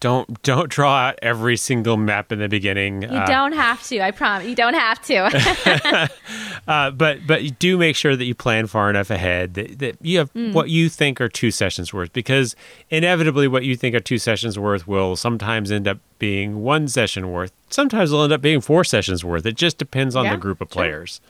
[0.00, 3.02] don't don't draw out every single map in the beginning.
[3.02, 4.00] You uh, don't have to.
[4.00, 4.46] I promise.
[4.46, 6.10] You don't have to.
[6.68, 9.96] uh, but but you do make sure that you plan far enough ahead that, that
[10.02, 10.52] you have Mm.
[10.52, 12.54] what you think are two sessions worth because
[12.90, 17.32] inevitably what you think are two sessions worth will sometimes end up being one session
[17.32, 17.52] worth.
[17.70, 19.46] Sometimes it'll end up being four sessions worth.
[19.46, 20.72] It just depends on Yeah, the group of sure.
[20.82, 21.20] players.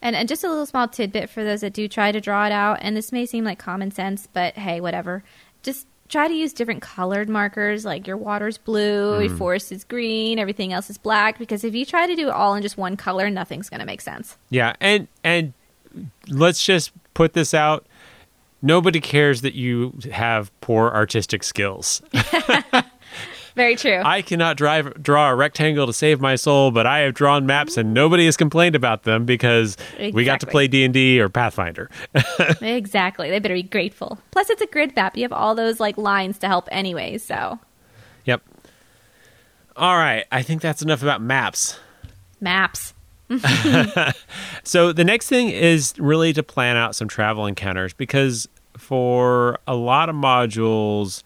[0.00, 2.52] And, and just a little small tidbit for those that do try to draw it
[2.52, 5.24] out, and this may seem like common sense, but hey, whatever.
[5.62, 9.36] Just try to use different colored markers, like your water's blue, your hmm.
[9.36, 12.54] forest is green, everything else is black, because if you try to do it all
[12.54, 14.36] in just one color, nothing's going to make sense.
[14.50, 15.52] Yeah, and and
[16.28, 17.86] let's just put this out.
[18.60, 22.02] Nobody cares that you have poor artistic skills.
[23.58, 24.00] Very true.
[24.04, 27.76] I cannot drive, draw a rectangle to save my soul, but I have drawn maps
[27.76, 31.28] and nobody has complained about them because we got to play D and D or
[31.28, 31.90] Pathfinder.
[32.60, 33.30] exactly.
[33.30, 34.16] They better be grateful.
[34.30, 35.16] Plus, it's a grid map.
[35.16, 37.58] You have all those like lines to help anyway, so
[38.24, 38.42] yep.
[39.76, 41.80] All right, I think that's enough about maps.
[42.40, 42.94] maps.
[44.62, 49.74] So the next thing is really to plan out some travel encounters because for a
[49.74, 51.24] lot of modules,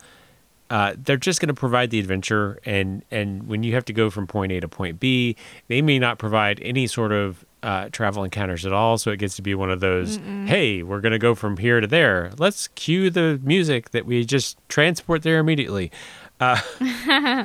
[0.72, 4.08] uh, they're just going to provide the adventure, and and when you have to go
[4.08, 5.36] from point A to point B,
[5.68, 8.96] they may not provide any sort of uh, travel encounters at all.
[8.96, 10.16] So it gets to be one of those,
[10.46, 12.32] hey, we're going to go from here to there.
[12.38, 15.92] Let's cue the music that we just transport there immediately.
[16.40, 16.58] Uh,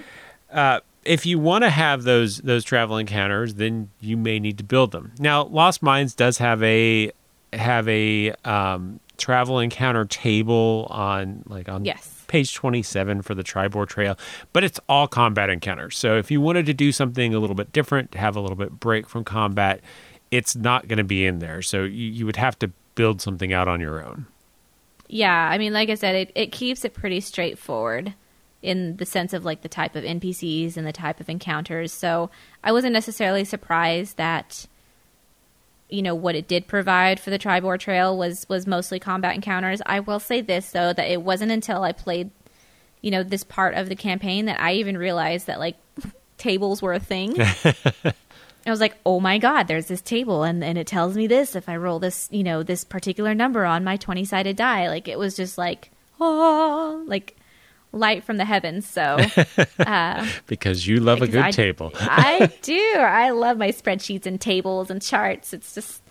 [0.49, 4.63] uh, if you want to have those those travel encounters, then you may need to
[4.63, 5.11] build them.
[5.19, 7.11] Now, Lost Mines does have a
[7.51, 12.23] have a um, travel encounter table on like on Yes.
[12.27, 14.17] page 27 for the Triboar Trail,
[14.53, 15.97] but it's all combat encounters.
[15.97, 18.79] So if you wanted to do something a little bit different, have a little bit
[18.79, 19.81] break from combat,
[20.31, 21.61] it's not going to be in there.
[21.61, 24.25] So you, you would have to build something out on your own.
[25.07, 28.13] Yeah, I mean, like I said, it, it keeps it pretty straightforward.
[28.61, 31.93] in the sense of like the type of NPCs and the type of encounters.
[31.93, 32.29] So
[32.63, 34.65] I wasn't necessarily surprised that
[35.89, 39.81] you know what it did provide for the Triboar Trail was was mostly combat encounters.
[39.85, 42.31] I will say this though that it wasn't until I played
[43.01, 45.77] you know this part of the campaign that I even realized that like
[46.37, 47.35] tables were a thing.
[48.65, 51.55] I was like, "Oh my god, there's this table and and it tells me this
[51.55, 55.17] if I roll this, you know, this particular number on my 20-sided die." Like it
[55.17, 57.36] was just like, "Oh, like
[57.97, 59.17] light from the heavens." So,
[59.79, 61.91] uh, because you love a good I, table.
[61.95, 62.93] I do.
[62.97, 65.53] I love my spreadsheets and tables and charts.
[65.53, 66.01] It's just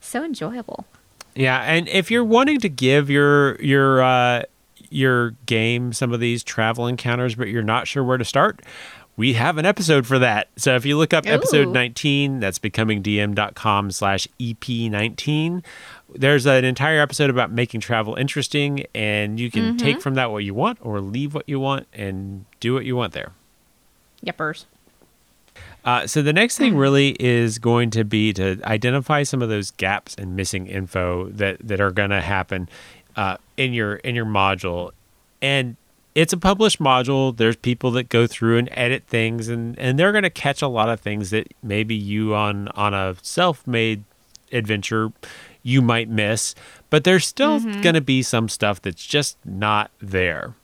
[0.00, 0.84] so enjoyable.
[1.34, 4.42] Yeah, and if you're wanting to give your your uh,
[4.90, 8.62] your game some of these travel encounters, but you're not sure where to start,
[9.18, 10.48] we have an episode for that.
[10.56, 15.64] So if you look up episode 19, that's becomingdm.com slash EP19.
[16.14, 20.42] There's an entire episode about making travel interesting, and you can take from that what
[20.44, 23.32] you want or leave what you want and do what you want there.
[24.24, 24.64] Yepers.
[25.84, 29.70] Uh, so the next thing really is going to be to identify some of those
[29.72, 32.68] gaps and missing info that that are going to happen
[33.16, 34.92] uh, in your in your module,
[35.42, 35.76] and
[36.14, 37.36] it's a published module.
[37.36, 40.68] There's people that go through and edit things, and and they're going to catch a
[40.68, 44.04] lot of things that maybe you on on a self-made
[44.52, 45.12] adventure
[45.68, 46.54] you might miss,
[46.90, 50.54] but there's still going to be some stuff that's just not there.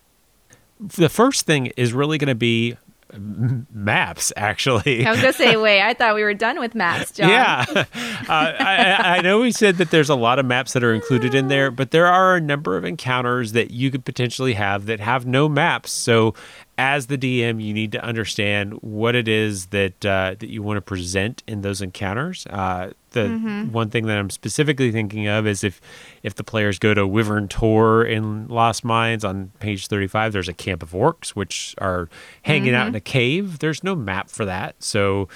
[0.80, 2.76] The first thing is really going to be
[3.18, 5.06] maps, actually.
[5.06, 7.28] I was gonna say, wait, I thought we were done with maps, John.
[7.28, 7.64] Yeah.
[7.76, 7.84] uh,
[8.28, 11.48] I, I know we said that there's a lot of maps that are included in
[11.48, 15.26] there, but there are a number of encounters that you could potentially have that have
[15.26, 15.90] no maps.
[15.90, 16.34] So,
[16.76, 20.76] as the DM, you need to understand what it is that uh, that you want
[20.76, 22.46] to present in those encounters.
[22.46, 23.28] Uh, the
[23.70, 25.80] one thing that I'm specifically thinking of is if
[26.22, 30.52] if the players go to Wyvern Tor in Lost Mines on page 35, there's a
[30.54, 32.08] camp of orcs which are
[32.42, 33.60] hanging out in a cave.
[33.60, 35.28] There's no map for that, so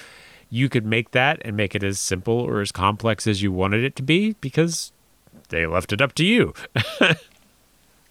[0.49, 3.83] you could make that and make it as simple or as complex as you wanted
[3.83, 4.91] it to be because
[5.49, 6.53] they left it up to you.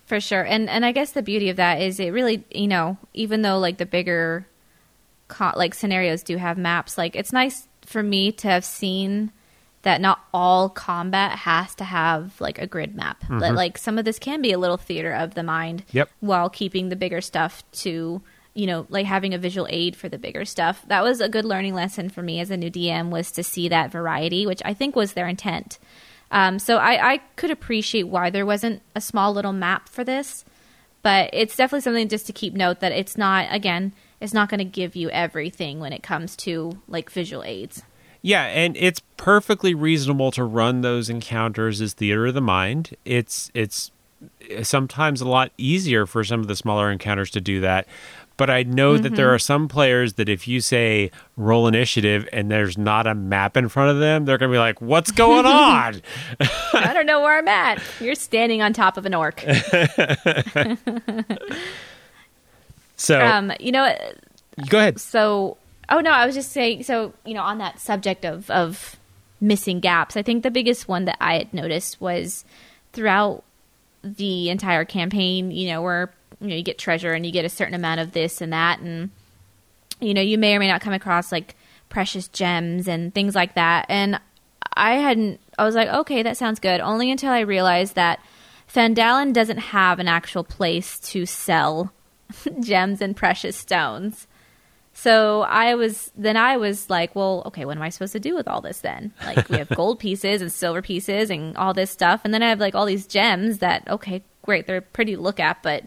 [0.09, 0.43] For sure.
[0.43, 3.59] And and I guess the beauty of that is it really, you know, even though
[3.59, 4.47] like the bigger
[5.29, 9.33] co- like scenarios do have maps, like it's nice for me to have seen
[9.83, 13.21] that not all combat has to have like a grid map.
[13.21, 13.55] That mm-hmm.
[13.55, 16.09] like some of this can be a little theater of the mind Yep.
[16.21, 18.23] while keeping the bigger stuff to
[18.55, 21.45] you know like having a visual aid for the bigger stuff that was a good
[21.45, 24.73] learning lesson for me as a new dm was to see that variety which i
[24.73, 25.79] think was their intent
[26.31, 30.45] um, so I, I could appreciate why there wasn't a small little map for this
[31.03, 34.59] but it's definitely something just to keep note that it's not again it's not going
[34.59, 37.83] to give you everything when it comes to like visual aids
[38.21, 42.97] Yeah, and it's perfectly reasonable to run those encounters as theater of the mind.
[43.05, 43.93] It's it's
[44.63, 47.87] sometimes a lot easier for some of the smaller encounters to do that.
[48.39, 52.51] But I know that there are some players that if you say roll initiative and
[52.51, 55.45] there's not a map in front of them, they're going to be like, "What's going
[55.47, 56.01] on?"
[56.75, 59.41] i don't know where i'm at you're standing on top of an orc
[62.97, 63.93] so um, you know
[64.69, 65.01] go ahead.
[65.01, 65.57] so
[65.89, 68.97] oh no i was just saying so you know on that subject of of
[69.41, 72.45] missing gaps i think the biggest one that i had noticed was
[72.93, 73.45] throughout
[74.03, 77.51] the entire campaign you know where you know you get treasure and you get a
[77.51, 78.81] certain amount of this and that.
[78.81, 79.11] And
[80.01, 81.57] you know you may or may not come across like
[81.89, 83.87] precious gems and things like that.
[83.89, 84.21] And
[84.75, 86.81] i hadn't i was like okay that sounds good.
[86.81, 88.21] Only until i realized that
[88.73, 91.93] Phandalin doesn't have an actual place to sell
[92.61, 94.27] gems and precious stones.
[94.93, 98.35] So I was then I was like, well, okay, what am I supposed to do
[98.35, 99.13] with all this then?
[99.25, 102.49] Like we have gold pieces and silver pieces and all this stuff, and then I
[102.49, 105.85] have like all these gems that okay, great, they're pretty to look at, but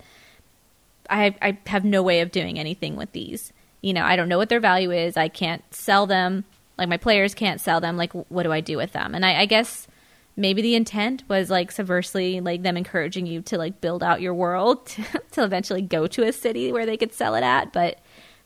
[1.12, 3.54] I I have no way of doing anything with these.
[3.82, 5.18] You know, I don't know what their value is.
[5.18, 6.46] I can't sell them.
[6.78, 7.98] Like my players can't sell them.
[7.98, 9.14] Like what do I do with them?
[9.14, 9.88] And I, I guess
[10.36, 14.34] maybe the intent was like subversely like them encouraging you to like build out your
[14.34, 18.00] world to, to eventually go to a city where they could sell it at, but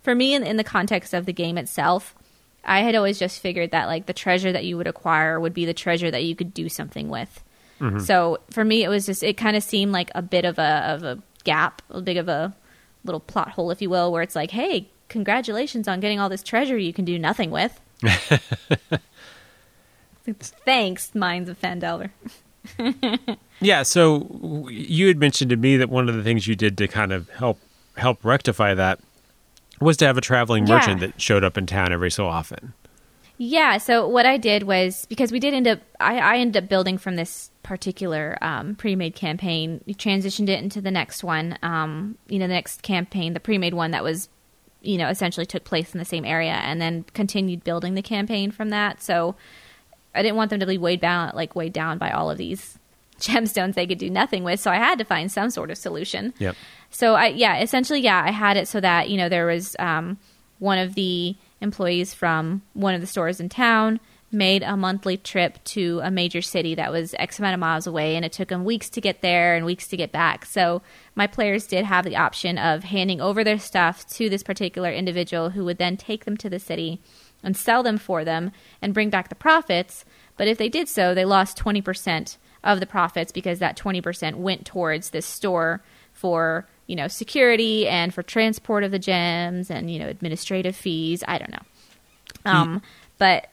[0.06, 2.16] for me in, in the context of the game itself
[2.64, 5.66] i had always just figured that like the treasure that you would acquire would be
[5.66, 7.44] the treasure that you could do something with
[7.82, 8.00] mm-hmm.
[8.00, 10.94] so for me it was just it kind of seemed like a bit of a
[10.94, 12.54] of a gap a bit of a
[13.06, 16.44] little plot hole if you will where it's like hey congratulations on getting all this
[16.44, 17.80] treasure you can do nothing with
[20.66, 22.10] thanks mines of Phandelver
[23.62, 26.88] Yeah, so you had mentioned to me that one of the things you did to
[26.90, 27.60] kind of help
[27.96, 29.00] help rectify that
[29.80, 30.76] was to have a traveling Yeah.
[30.76, 32.74] merchant that showed up in town every so often.
[33.38, 33.78] Yeah.
[33.78, 36.98] So what I did was because we did end up, I, I ended up building
[36.98, 39.82] from this particular um, pre-made campaign.
[39.86, 41.58] We transitioned it into the next one.
[41.62, 44.30] Um, you know, the next campaign, the pre-made one that was,
[44.82, 48.52] you know, essentially took place in the same area, and then continued building the campaign
[48.52, 49.02] from that.
[49.02, 49.36] So
[50.14, 52.78] I didn't want them to be weighed down, like weighed down by all of these
[53.20, 54.60] gemstones they could do nothing with.
[54.60, 56.34] So I had to find some sort of solution.
[56.38, 56.56] Yep.
[56.92, 60.20] So I, yeah, essentially, yeah, I had it so that you know there was um,
[60.60, 64.00] one of the employees from one of the stores in town
[64.32, 68.16] made a monthly trip to a major city that was X amount of miles away,
[68.16, 70.46] and it took them weeks to get there and weeks to get back.
[70.46, 70.82] So
[71.16, 75.52] my players did have the option of handing over their stuff to this particular individual
[75.52, 77.02] who would then take them to the city
[77.44, 78.52] and sell them for them
[78.82, 80.04] and bring back the profits.
[80.38, 84.66] But if they did so, they lost 20% of the profits because that 20% went
[84.66, 89.98] towards this store for you know security and for transport of the gems and you
[90.00, 91.64] know administrative fees i don't know
[92.46, 92.82] um
[93.18, 93.48] but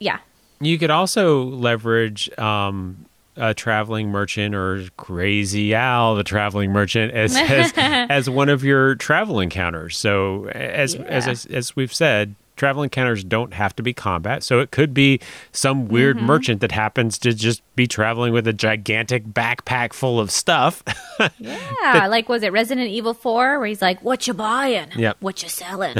[0.00, 0.18] yeah
[0.60, 3.06] You could also leverage um,
[3.36, 8.94] a traveling merchant or Crazy Al, the traveling merchant, as as, as one of your
[8.94, 9.96] travel encounters.
[9.98, 11.56] So as as Yeah.
[11.58, 12.34] as we've said.
[12.64, 15.20] Travel encounters don't have to be combat, so it could be
[15.52, 16.26] some weird Mm-hmm.
[16.26, 20.82] merchant that happens to just be traveling with a gigantic backpack full of stuff.
[21.38, 25.16] yeah like was it resident evil 4 where he's like what you buying Yep.
[25.20, 25.96] what you selling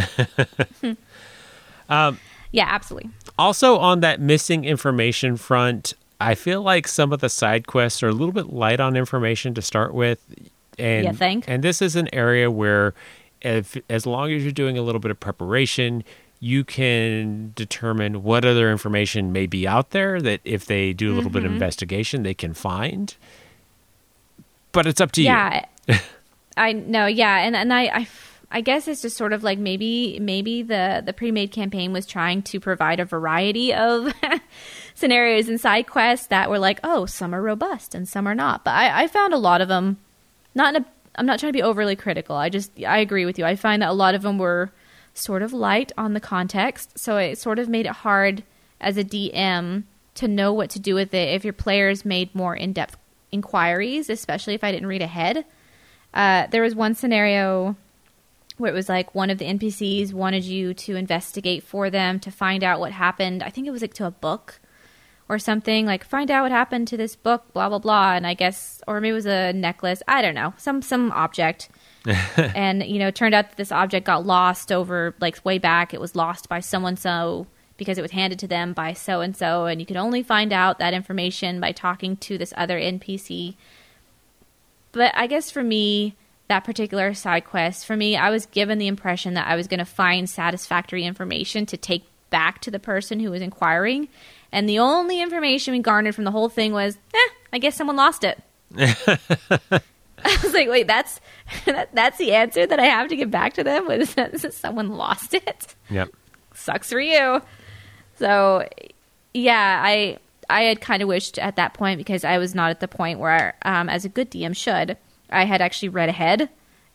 [1.88, 2.18] um
[2.52, 7.66] yeah absolutely Also, on that missing information front, I feel like some of the side
[7.66, 10.24] quests are a little bit light on information to start with.
[10.78, 11.44] And, You think?
[11.48, 12.94] And this is an area where,
[13.42, 16.04] if as long as you're doing a little bit of preparation,
[16.40, 21.14] you can determine what other information may be out there that if they do a
[21.14, 21.54] little bit of Mm-hmm.
[21.54, 23.14] investigation, they can find.
[24.72, 25.28] But it's up to you.
[25.28, 25.64] yeah
[26.56, 28.08] i know yeah and and I, I
[28.50, 32.42] i guess it's just sort of like maybe maybe the the pre-made campaign was trying
[32.42, 34.12] to provide a variety of
[34.94, 38.64] scenarios and side quests that were like oh some are robust and some are not
[38.64, 39.98] but i i found a lot of them
[40.54, 43.38] not in a i'm not trying to be overly critical i just i agree with
[43.38, 44.70] you i find that a lot of them were
[45.14, 48.42] sort of light on the context so it sort of made it hard
[48.80, 49.84] as a dm
[50.14, 52.96] to know what to do with it if your players made more in-depth
[53.32, 55.44] inquiries especially if i didn't read ahead
[56.14, 57.76] uh, there was one scenario
[58.56, 62.30] where it was like one of the NPCs wanted you to investigate for them to
[62.30, 63.42] find out what happened.
[63.42, 64.60] I think it was like to a book
[65.28, 68.14] or something, like find out what happened to this book, blah blah blah.
[68.14, 70.02] And I guess, or maybe it was a necklace.
[70.06, 71.68] I don't know, some some object.
[72.36, 75.94] and you know, it turned out that this object got lost over like way back.
[75.94, 77.46] It was lost by someone so
[77.76, 80.52] because it was handed to them by so and so, and you could only find
[80.52, 83.56] out that information by talking to this other NPC
[84.94, 86.14] but I guess for me,
[86.48, 89.78] that particular side quest, for me, I was given the impression that I was going
[89.78, 94.08] to find satisfactory information to take back to the person who was inquiring.
[94.52, 97.96] And the only information we garnered from the whole thing was, eh, I guess someone
[97.96, 98.40] lost it.
[100.26, 101.20] I was like, wait, that's
[101.66, 104.16] that, that's the answer that I have to get back to them was
[104.50, 105.74] someone lost it.
[105.90, 106.10] Yep.
[106.54, 107.42] sucks for you.
[108.16, 108.66] So,
[109.34, 110.18] yeah, I
[110.48, 113.18] I had kind of wished at that point because I was not at the point
[113.18, 114.96] where, um, as a good DM should,
[115.30, 116.48] I had actually read ahead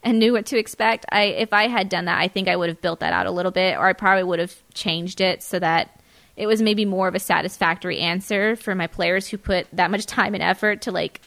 [0.03, 1.05] and knew what to expect.
[1.11, 3.31] I if I had done that, I think I would have built that out a
[3.31, 6.01] little bit, or I probably would have changed it so that
[6.35, 10.05] it was maybe more of a satisfactory answer for my players who put that much
[10.05, 11.21] time and effort to like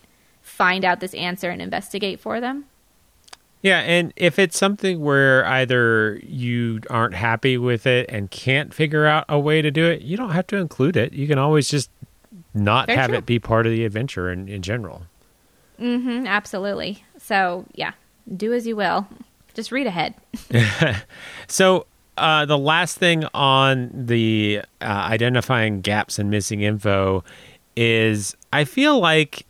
[0.53, 2.67] find out this answer and investigate for them.
[3.63, 9.07] Yeah, and if it's something where either you aren't happy with it and can't figure
[9.07, 11.13] out a way to do it, you don't have to include it.
[11.13, 11.89] You can always just
[12.55, 13.19] not Very have true.
[13.19, 15.03] it be part of the adventure in, in general.
[15.81, 17.05] Mm-hmm, absolutely.
[17.19, 17.93] So yeah,
[18.37, 19.07] do as you will.
[19.55, 20.15] Just read ahead.
[21.47, 21.87] So,
[22.17, 27.25] uh, the last thing on the uh, identifying gaps and missing info
[27.77, 29.47] is I feel like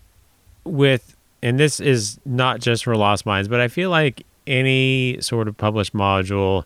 [0.65, 5.49] with, and this is not just for Lost Mines, but I feel like any sort
[5.49, 6.65] of published module,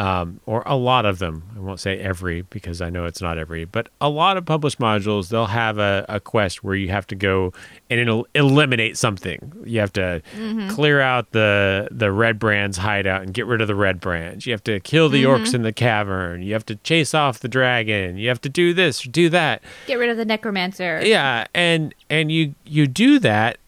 [0.00, 3.36] um, or a lot of them, I won't say every because I know it's not
[3.36, 7.06] every, but a lot of published modules, they'll have a, a quest where you have
[7.08, 7.52] to go
[7.90, 9.52] and it'll eliminate something.
[9.62, 10.22] You have to
[10.70, 14.46] clear out the the red brand's hideout and get rid of the red brands.
[14.46, 16.40] You have to kill the orcs in the cavern.
[16.40, 18.16] You have to chase off the dragon.
[18.16, 19.62] You have to do this, or do that.
[19.86, 21.02] Get rid of the necromancer.
[21.04, 23.58] Yeah, and and you you do that,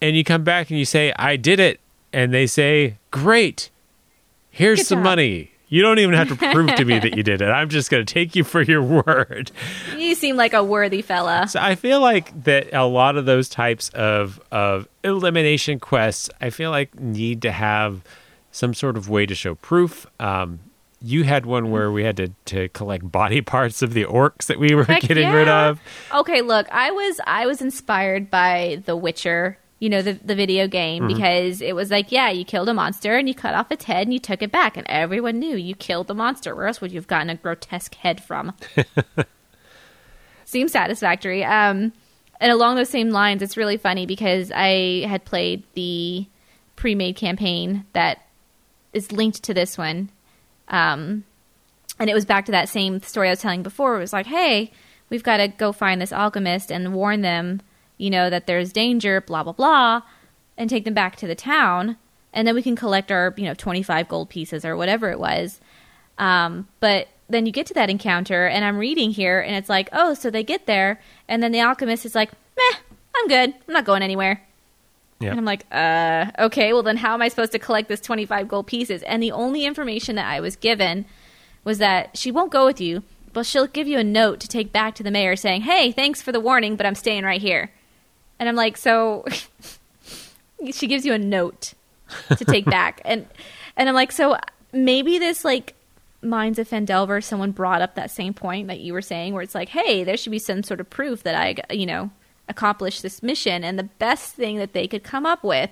[0.00, 1.80] and you come back and you say, "I did it,"
[2.12, 3.70] and they say, "Great,
[4.50, 7.22] here's Good some job." money." You don't even have to prove to me that you
[7.24, 7.46] did it.
[7.46, 9.50] I'm just going to take you for your word.
[9.96, 11.48] You seem like a worthy fella.
[11.48, 16.50] So I feel like that a lot of those types of of elimination quests, I
[16.50, 18.02] feel like need to have
[18.52, 20.06] some sort of way to show proof.
[20.20, 20.60] Um,
[21.04, 24.58] you had one where we had to, to collect body parts of the orcs that
[24.58, 25.78] we were Heck getting rid of.
[26.14, 30.66] Okay, look, I was I was inspired by The Witcher, you know, the the video
[30.66, 31.14] game Mm-hmm.
[31.14, 34.06] because it was like, yeah, you killed a monster and you cut off its head
[34.06, 36.54] and you took it back and everyone knew you killed the monster.
[36.54, 38.54] Where else would you have gotten a grotesque head from?
[40.46, 41.44] Seems satisfactory.
[41.44, 41.92] Um
[42.40, 46.26] and along those same lines, it's really funny because I had played the
[46.76, 48.26] pre-made campaign that
[48.92, 50.10] is linked to this one.
[50.68, 51.24] Um
[51.98, 53.96] and it was back to that same story I was telling before.
[53.96, 54.72] It was like, hey,
[55.10, 57.60] we've got to go find this alchemist and warn them,
[57.98, 60.02] you know, that there's danger, blah blah blah,
[60.56, 61.96] and take them back to the town,
[62.32, 65.18] and then we can collect our, you know, twenty five gold pieces or whatever it
[65.18, 65.60] was.
[66.18, 69.88] Um, but then you get to that encounter, and I'm reading here, and it's like,
[69.92, 72.78] oh, so they get there, and then the alchemist is like, meh,
[73.16, 74.42] I'm good, I'm not going anywhere.
[75.20, 75.30] Yeah.
[75.30, 78.48] And I'm like, uh, okay, well then how am I supposed to collect this 25
[78.48, 79.02] gold pieces?
[79.04, 81.06] And the only information that I was given
[81.62, 84.72] was that she won't go with you, but she'll give you a note to take
[84.72, 87.70] back to the mayor saying, hey, thanks for the warning, but I'm staying right here.
[88.38, 89.24] And I'm like, so
[90.72, 91.74] she gives you a note
[92.36, 93.00] to take back.
[93.04, 93.26] And
[93.76, 94.36] and I'm like, so
[94.72, 95.74] maybe this like
[96.22, 99.54] Mines of Phandelver, someone brought up that same point that you were saying, where it's
[99.54, 102.10] like, hey, there should be some sort of proof that I, you know,
[102.48, 103.64] accomplished this mission.
[103.64, 105.70] And the best thing that they could come up with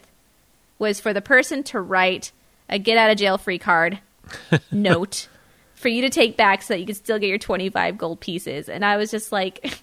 [0.79, 2.33] was for the person to write
[2.69, 3.99] a get out of jail free card
[4.73, 5.29] note
[5.75, 8.69] for you to take back so that you could still get your 25 gold pieces.
[8.69, 9.81] And I was just like,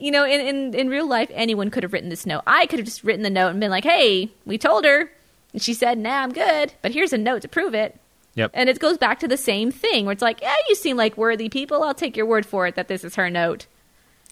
[0.00, 2.42] you know, in, in, in real life, anyone could have written this note.
[2.46, 5.10] I could have just written the note and been like, hey, we told her.
[5.52, 6.72] And she said, nah, I'm good.
[6.82, 7.98] But here's a note to prove it.
[8.34, 8.52] Yep.
[8.54, 11.16] And it goes back to the same thing where it's like, yeah, you seem like
[11.16, 11.82] worthy people.
[11.82, 13.66] I'll take your word for it that this is her note.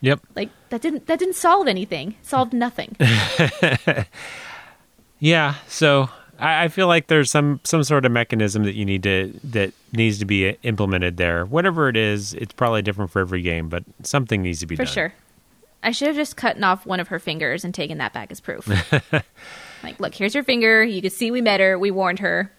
[0.01, 0.21] Yep.
[0.37, 2.13] Like that didn't that didn't solve anything.
[2.13, 2.97] It solved nothing.
[5.19, 5.55] Yeah.
[5.67, 6.09] So
[6.39, 9.73] I, I feel like there's some some sort of mechanism that you need to that
[9.93, 11.45] needs to be implemented there.
[11.45, 14.85] Whatever it is, it's probably different for every game, but something needs to be For
[14.85, 14.87] done.
[14.87, 15.15] For sure.
[15.83, 18.41] I should have just cut off one of her fingers and taken that back as
[18.41, 18.67] proof.
[19.83, 20.83] like, look, here's your finger.
[20.83, 21.79] You could see we met her.
[21.79, 22.53] We warned her.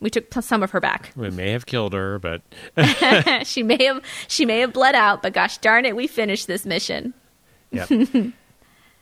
[0.00, 1.12] We took some of her back.
[1.16, 2.42] We may have killed her, but
[3.46, 6.66] she may have she may have bled out, but gosh darn it, we finished this
[6.66, 7.14] mission.
[7.72, 7.88] Yep.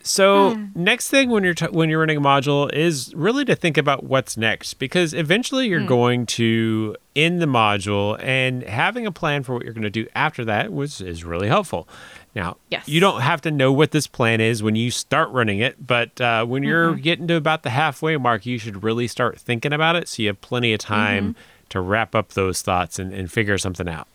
[0.05, 0.67] so hmm.
[0.75, 4.05] next thing when you're t- when you're running a module is really to think about
[4.05, 5.87] what's next because eventually you're hmm.
[5.87, 10.07] going to end the module and having a plan for what you're going to do
[10.15, 11.89] after that was is really helpful.
[12.35, 12.89] Now, Yes.
[12.89, 16.21] you don't have to know what this plan is when you start running it, but
[16.21, 17.01] uh, when you're mm-hmm.
[17.01, 20.29] getting to about the halfway mark, you should really start thinking about it so you
[20.29, 21.69] have plenty of time mm-hmm.
[21.71, 24.09] to wrap up those thoughts and, and figure something out.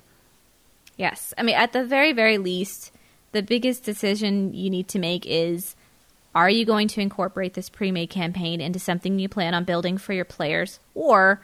[0.98, 1.34] Yes.
[1.38, 2.92] I mean, at the very, very least,
[3.32, 5.76] the biggest decision you need to make is
[6.40, 9.98] are you going to incorporate this pre made campaign into something you plan on building
[9.98, 10.80] for your players?
[10.96, 11.42] Or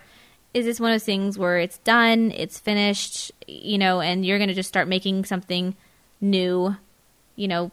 [0.53, 4.37] is this one of those things where it's done, it's finished, you know, and you're
[4.37, 5.75] going to just start making something
[6.21, 6.77] new,
[7.35, 7.71] you know,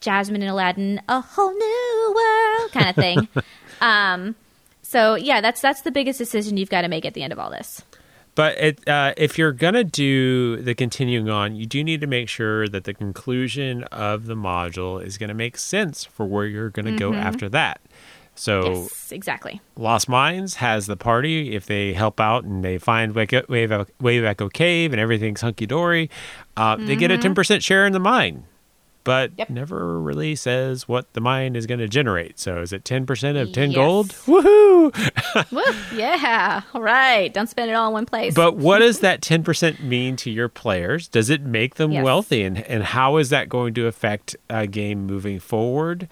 [0.00, 3.28] Jasmine and Aladdin, a whole new world kind of thing?
[3.80, 4.34] um,
[4.82, 7.38] so, yeah, that's that's the biggest decision you've got to make at the end of
[7.38, 7.80] all this.
[8.36, 12.28] But it, uh, if you're gonna do the continuing on, you do need to make
[12.28, 16.96] sure that the conclusion of the module is gonna make sense for where you're gonna
[16.96, 17.80] go after that.
[18.34, 19.62] So Yes, exactly.
[19.76, 21.56] Lost Mines has the party.
[21.56, 25.64] If they help out and they find Wave, Wave, Wave Echo Cave and everything's hunky
[25.64, 26.10] dory,
[26.58, 28.44] uh, they get a ten percent share in the mine.
[29.06, 29.48] But Yep.
[29.50, 32.38] never really says what the mine is going to generate.
[32.38, 33.76] So is it ten percent of ten Yes.
[33.76, 34.08] gold?
[34.26, 35.50] Woohoo!
[35.52, 36.60] Woo, yeah.
[36.74, 37.32] All right.
[37.32, 38.34] Don't spend it all in one place.
[38.34, 41.08] But what does that 10% mean to your players?
[41.08, 42.04] Does it make them Yes.
[42.04, 42.42] wealthy?
[42.42, 46.08] And, and how is that going to affect a game moving forward?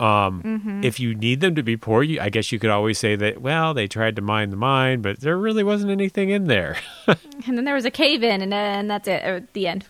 [0.00, 0.82] Um, Mm-hmm.
[0.84, 3.42] If you need them to be poor, you, I guess you could always say that,
[3.42, 6.76] well, they tried to mine the mine, but there really wasn't anything in there.
[7.06, 9.22] and then there was a cave in, and then that's it.
[9.24, 9.84] Or the end.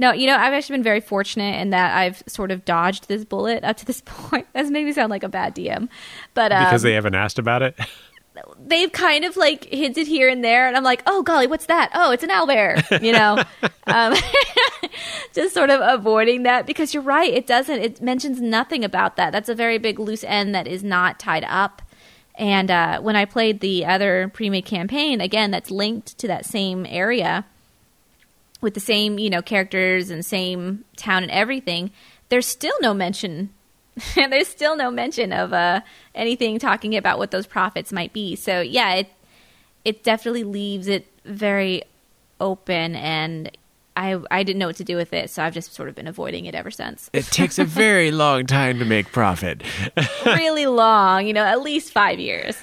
[0.00, 3.22] No, you know, I've actually been very fortunate in that I've sort of dodged this
[3.22, 4.46] bullet up to this point.
[4.54, 5.88] That's made me sound like a bad DM,
[6.32, 7.78] but um, because they haven't asked about it.
[8.66, 11.90] they've kind of like hinted here and there, and I'm like, oh golly, what's that?
[11.92, 13.44] Oh, it's an owlbear, you know.
[13.86, 14.14] um,
[15.34, 17.30] just sort of avoiding that because you're right.
[17.30, 17.80] It doesn't.
[17.80, 19.32] It mentions nothing about that.
[19.32, 21.82] That's a very big loose end that is not tied up.
[22.36, 26.86] And uh, when I played the other pre-made campaign, again, that's linked to that same
[26.88, 27.44] area
[28.60, 31.90] with the same, you know, characters and same town and everything.
[32.28, 33.50] There's still no mention.
[34.14, 35.80] there's still no mention of uh,
[36.14, 38.36] anything talking about what those profits might be.
[38.36, 39.08] So yeah, it
[39.84, 41.82] it definitely leaves it very
[42.40, 43.50] open, and
[43.96, 46.06] I I didn't know what to do with it, so I've just sort of been
[46.06, 47.10] avoiding it ever since.
[47.12, 49.62] it takes a very long time to make profit.
[50.24, 52.56] really long, you know, at least five years.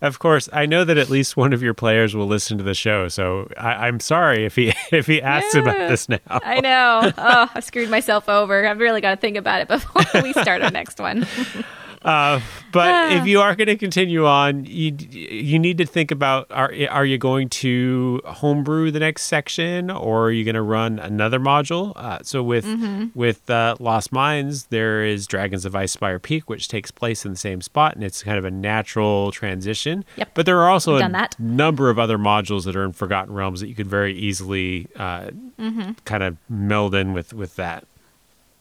[0.00, 2.74] Of course, I know that at least one of your players will listen to the
[2.74, 6.18] show, so I, am sorry if he if he asks yeah, about this now.
[6.28, 7.12] I know.
[7.18, 8.66] Oh, I've screwed myself over.
[8.66, 11.26] I've really got to think about it before we start our next one.
[12.08, 12.40] Uh,
[12.72, 16.72] but if you are going to continue on, you you need to think about are
[16.90, 21.38] are you going to homebrew the next section or are you going to run another
[21.38, 21.92] module?
[21.96, 23.06] Uh, so with mm-hmm.
[23.14, 27.32] with uh, Lost Mines, there is Dragons of Ice Icespire Peak, which takes place in
[27.32, 30.04] the same spot, and it's kind of a natural transition.
[30.16, 30.30] Yep.
[30.34, 33.68] But there are also a number of other modules that are in Forgotten Realms that
[33.68, 35.92] you could very easily uh, mm-hmm.
[36.04, 37.84] kind of meld in with with that.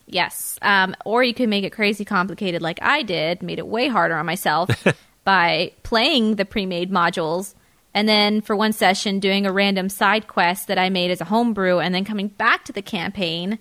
[0.07, 0.57] Yes.
[0.61, 4.15] Um, or you could make it crazy complicated like I did, made it way harder
[4.15, 4.69] on myself
[5.23, 7.53] by playing the pre made modules
[7.93, 11.25] and then for one session doing a random side quest that I made as a
[11.25, 13.59] homebrew and then coming back to the campaign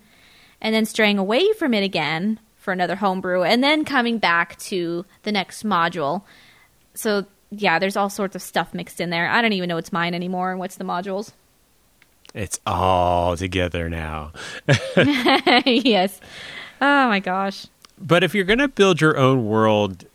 [0.61, 5.05] and then straying away from it again for another homebrew and then coming back to
[5.23, 6.21] the next module.
[6.93, 9.27] So yeah, there's all sorts of stuff mixed in there.
[9.27, 11.31] I don't even know what's mine anymore and what's the modules.
[12.33, 14.31] It's all together now.
[15.65, 16.19] yes.
[16.81, 17.67] Oh my gosh.
[17.99, 20.05] But if you're going to build your own world,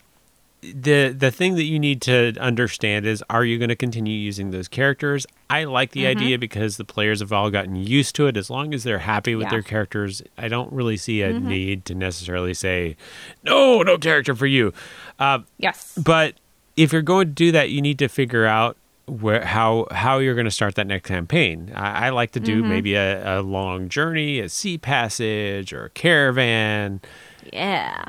[0.63, 4.53] the the thing that you need to understand is are you going to continue using
[4.53, 5.27] those characters?
[5.51, 6.19] I like the mm-hmm.
[6.19, 8.37] idea because the players have all gotten used to it.
[8.37, 9.51] As long as they're happy with yeah.
[9.51, 11.49] their characters, I don't really see a mm-hmm.
[11.49, 12.97] need to necessarily say,
[13.43, 14.73] no, no character for you.
[15.19, 15.99] Uh, yes.
[15.99, 16.37] But
[16.77, 20.35] if you're going to do that, you need to figure out where how how you're
[20.35, 21.73] going to start that next campaign.
[21.75, 22.69] I, I like to do mm-hmm.
[22.69, 27.01] maybe a, a, long journey, a sea passage, or a caravan.
[27.53, 28.05] Yeah.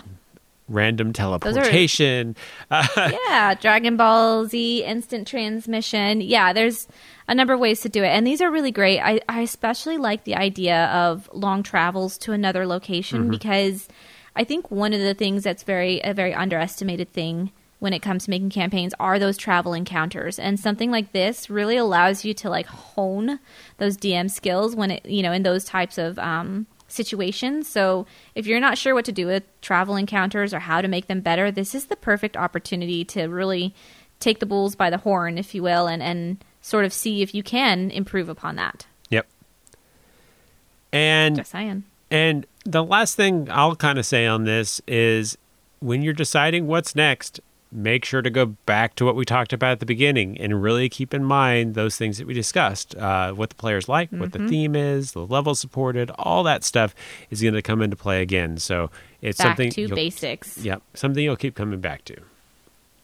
[0.69, 2.35] Random teleportation.
[2.71, 2.85] Are,
[3.27, 6.21] yeah, Dragon Ball Z instant transmission.
[6.21, 6.87] Yeah, there's
[7.27, 8.99] a number of ways to do it, and these are really great.
[8.99, 13.31] I, I especially like the idea of long travels to another location mm-hmm.
[13.31, 13.89] because
[14.35, 17.51] I think one of the things that's very a very underestimated thing
[17.83, 20.39] when it comes to making campaigns are those travel encounters.
[20.39, 23.39] And something like this really allows you to like hone
[23.77, 27.67] those DM skills when it, you know, in those types of um, situations.
[27.67, 31.07] So if you're not sure what to do with travel encounters or how to make
[31.07, 33.75] them better, this is the perfect opportunity to really
[34.21, 37.35] take the bulls by the horn, if you will, and, and sort of see if
[37.35, 38.87] you can improve upon that.
[39.09, 39.27] Yep.
[40.93, 41.83] And Just saying.
[42.09, 45.37] And the last thing I'll kind of say on this is
[45.81, 47.41] when you're deciding what's next,
[47.73, 50.89] make sure to go back to what we talked about at the beginning and really
[50.89, 54.19] keep in mind those things that we discussed uh, what the players like, mm-hmm.
[54.19, 54.47] what the mm-hmm.
[54.47, 56.93] theme is, the level supported, all that stuff
[57.29, 58.57] is going to come into play again.
[58.57, 60.57] So it's back something to basics.
[60.57, 62.17] Yep, something you'll keep coming back to.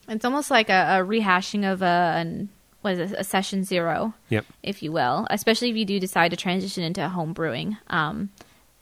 [0.07, 2.49] It's almost like a, a rehashing of a an,
[2.81, 4.45] what is it, a session zero, yep.
[4.63, 5.27] if you will.
[5.29, 7.77] Especially if you do decide to transition into home brewing.
[7.89, 8.29] Um,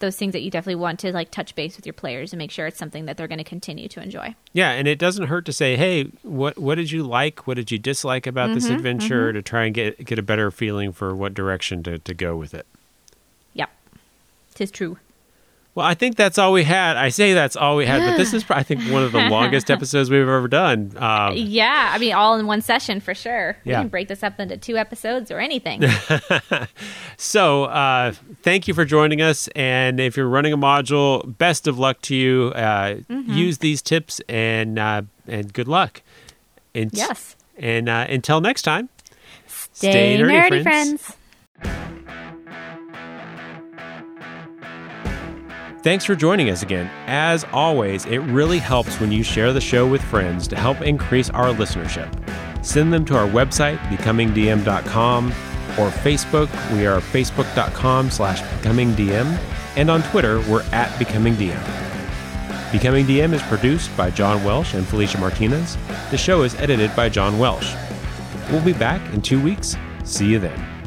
[0.00, 2.50] those things that you definitely want to like touch base with your players and make
[2.50, 4.34] sure it's something that they're going to continue to enjoy.
[4.52, 7.46] Yeah, and it doesn't hurt to say, "Hey, what what did you like?
[7.46, 9.38] What did you dislike about mm-hmm, this adventure?" Mm-hmm.
[9.38, 12.54] to try and get get a better feeling for what direction to to go with
[12.54, 12.66] it.
[13.54, 13.70] Yep.
[14.54, 14.98] Tis true.
[15.78, 16.96] Well, I think that's all we had.
[16.96, 19.70] I say that's all we had, but this is, I think, one of the longest
[19.70, 20.92] episodes we've ever done.
[20.96, 23.56] Um, yeah, I mean, all in one session for sure.
[23.64, 23.82] We yeah.
[23.82, 25.84] can break this up into two episodes or anything.
[27.16, 28.10] so, uh,
[28.42, 29.46] thank you for joining us.
[29.54, 32.48] And if you're running a module, best of luck to you.
[32.56, 33.32] Uh, mm-hmm.
[33.32, 36.02] Use these tips and uh, and good luck.
[36.74, 37.36] And, yes.
[37.56, 38.88] And uh, until next time,
[39.46, 41.02] stay, stay nerdy, nerdy friends.
[41.02, 41.17] friends.
[45.80, 46.90] Thanks for joining us again.
[47.06, 51.30] As always, it really helps when you share the show with friends to help increase
[51.30, 52.12] our listenership.
[52.64, 56.48] Send them to our website, becomingdm.com, or Facebook.
[56.76, 59.38] We are facebook.com slash becomingdm,
[59.76, 61.62] and on Twitter, we're at becomingdm.
[62.72, 65.78] Becoming DM is produced by John Welsh and Felicia Martinez.
[66.10, 67.72] The show is edited by John Welsh.
[68.50, 69.76] We'll be back in two weeks.
[70.02, 70.77] See you then.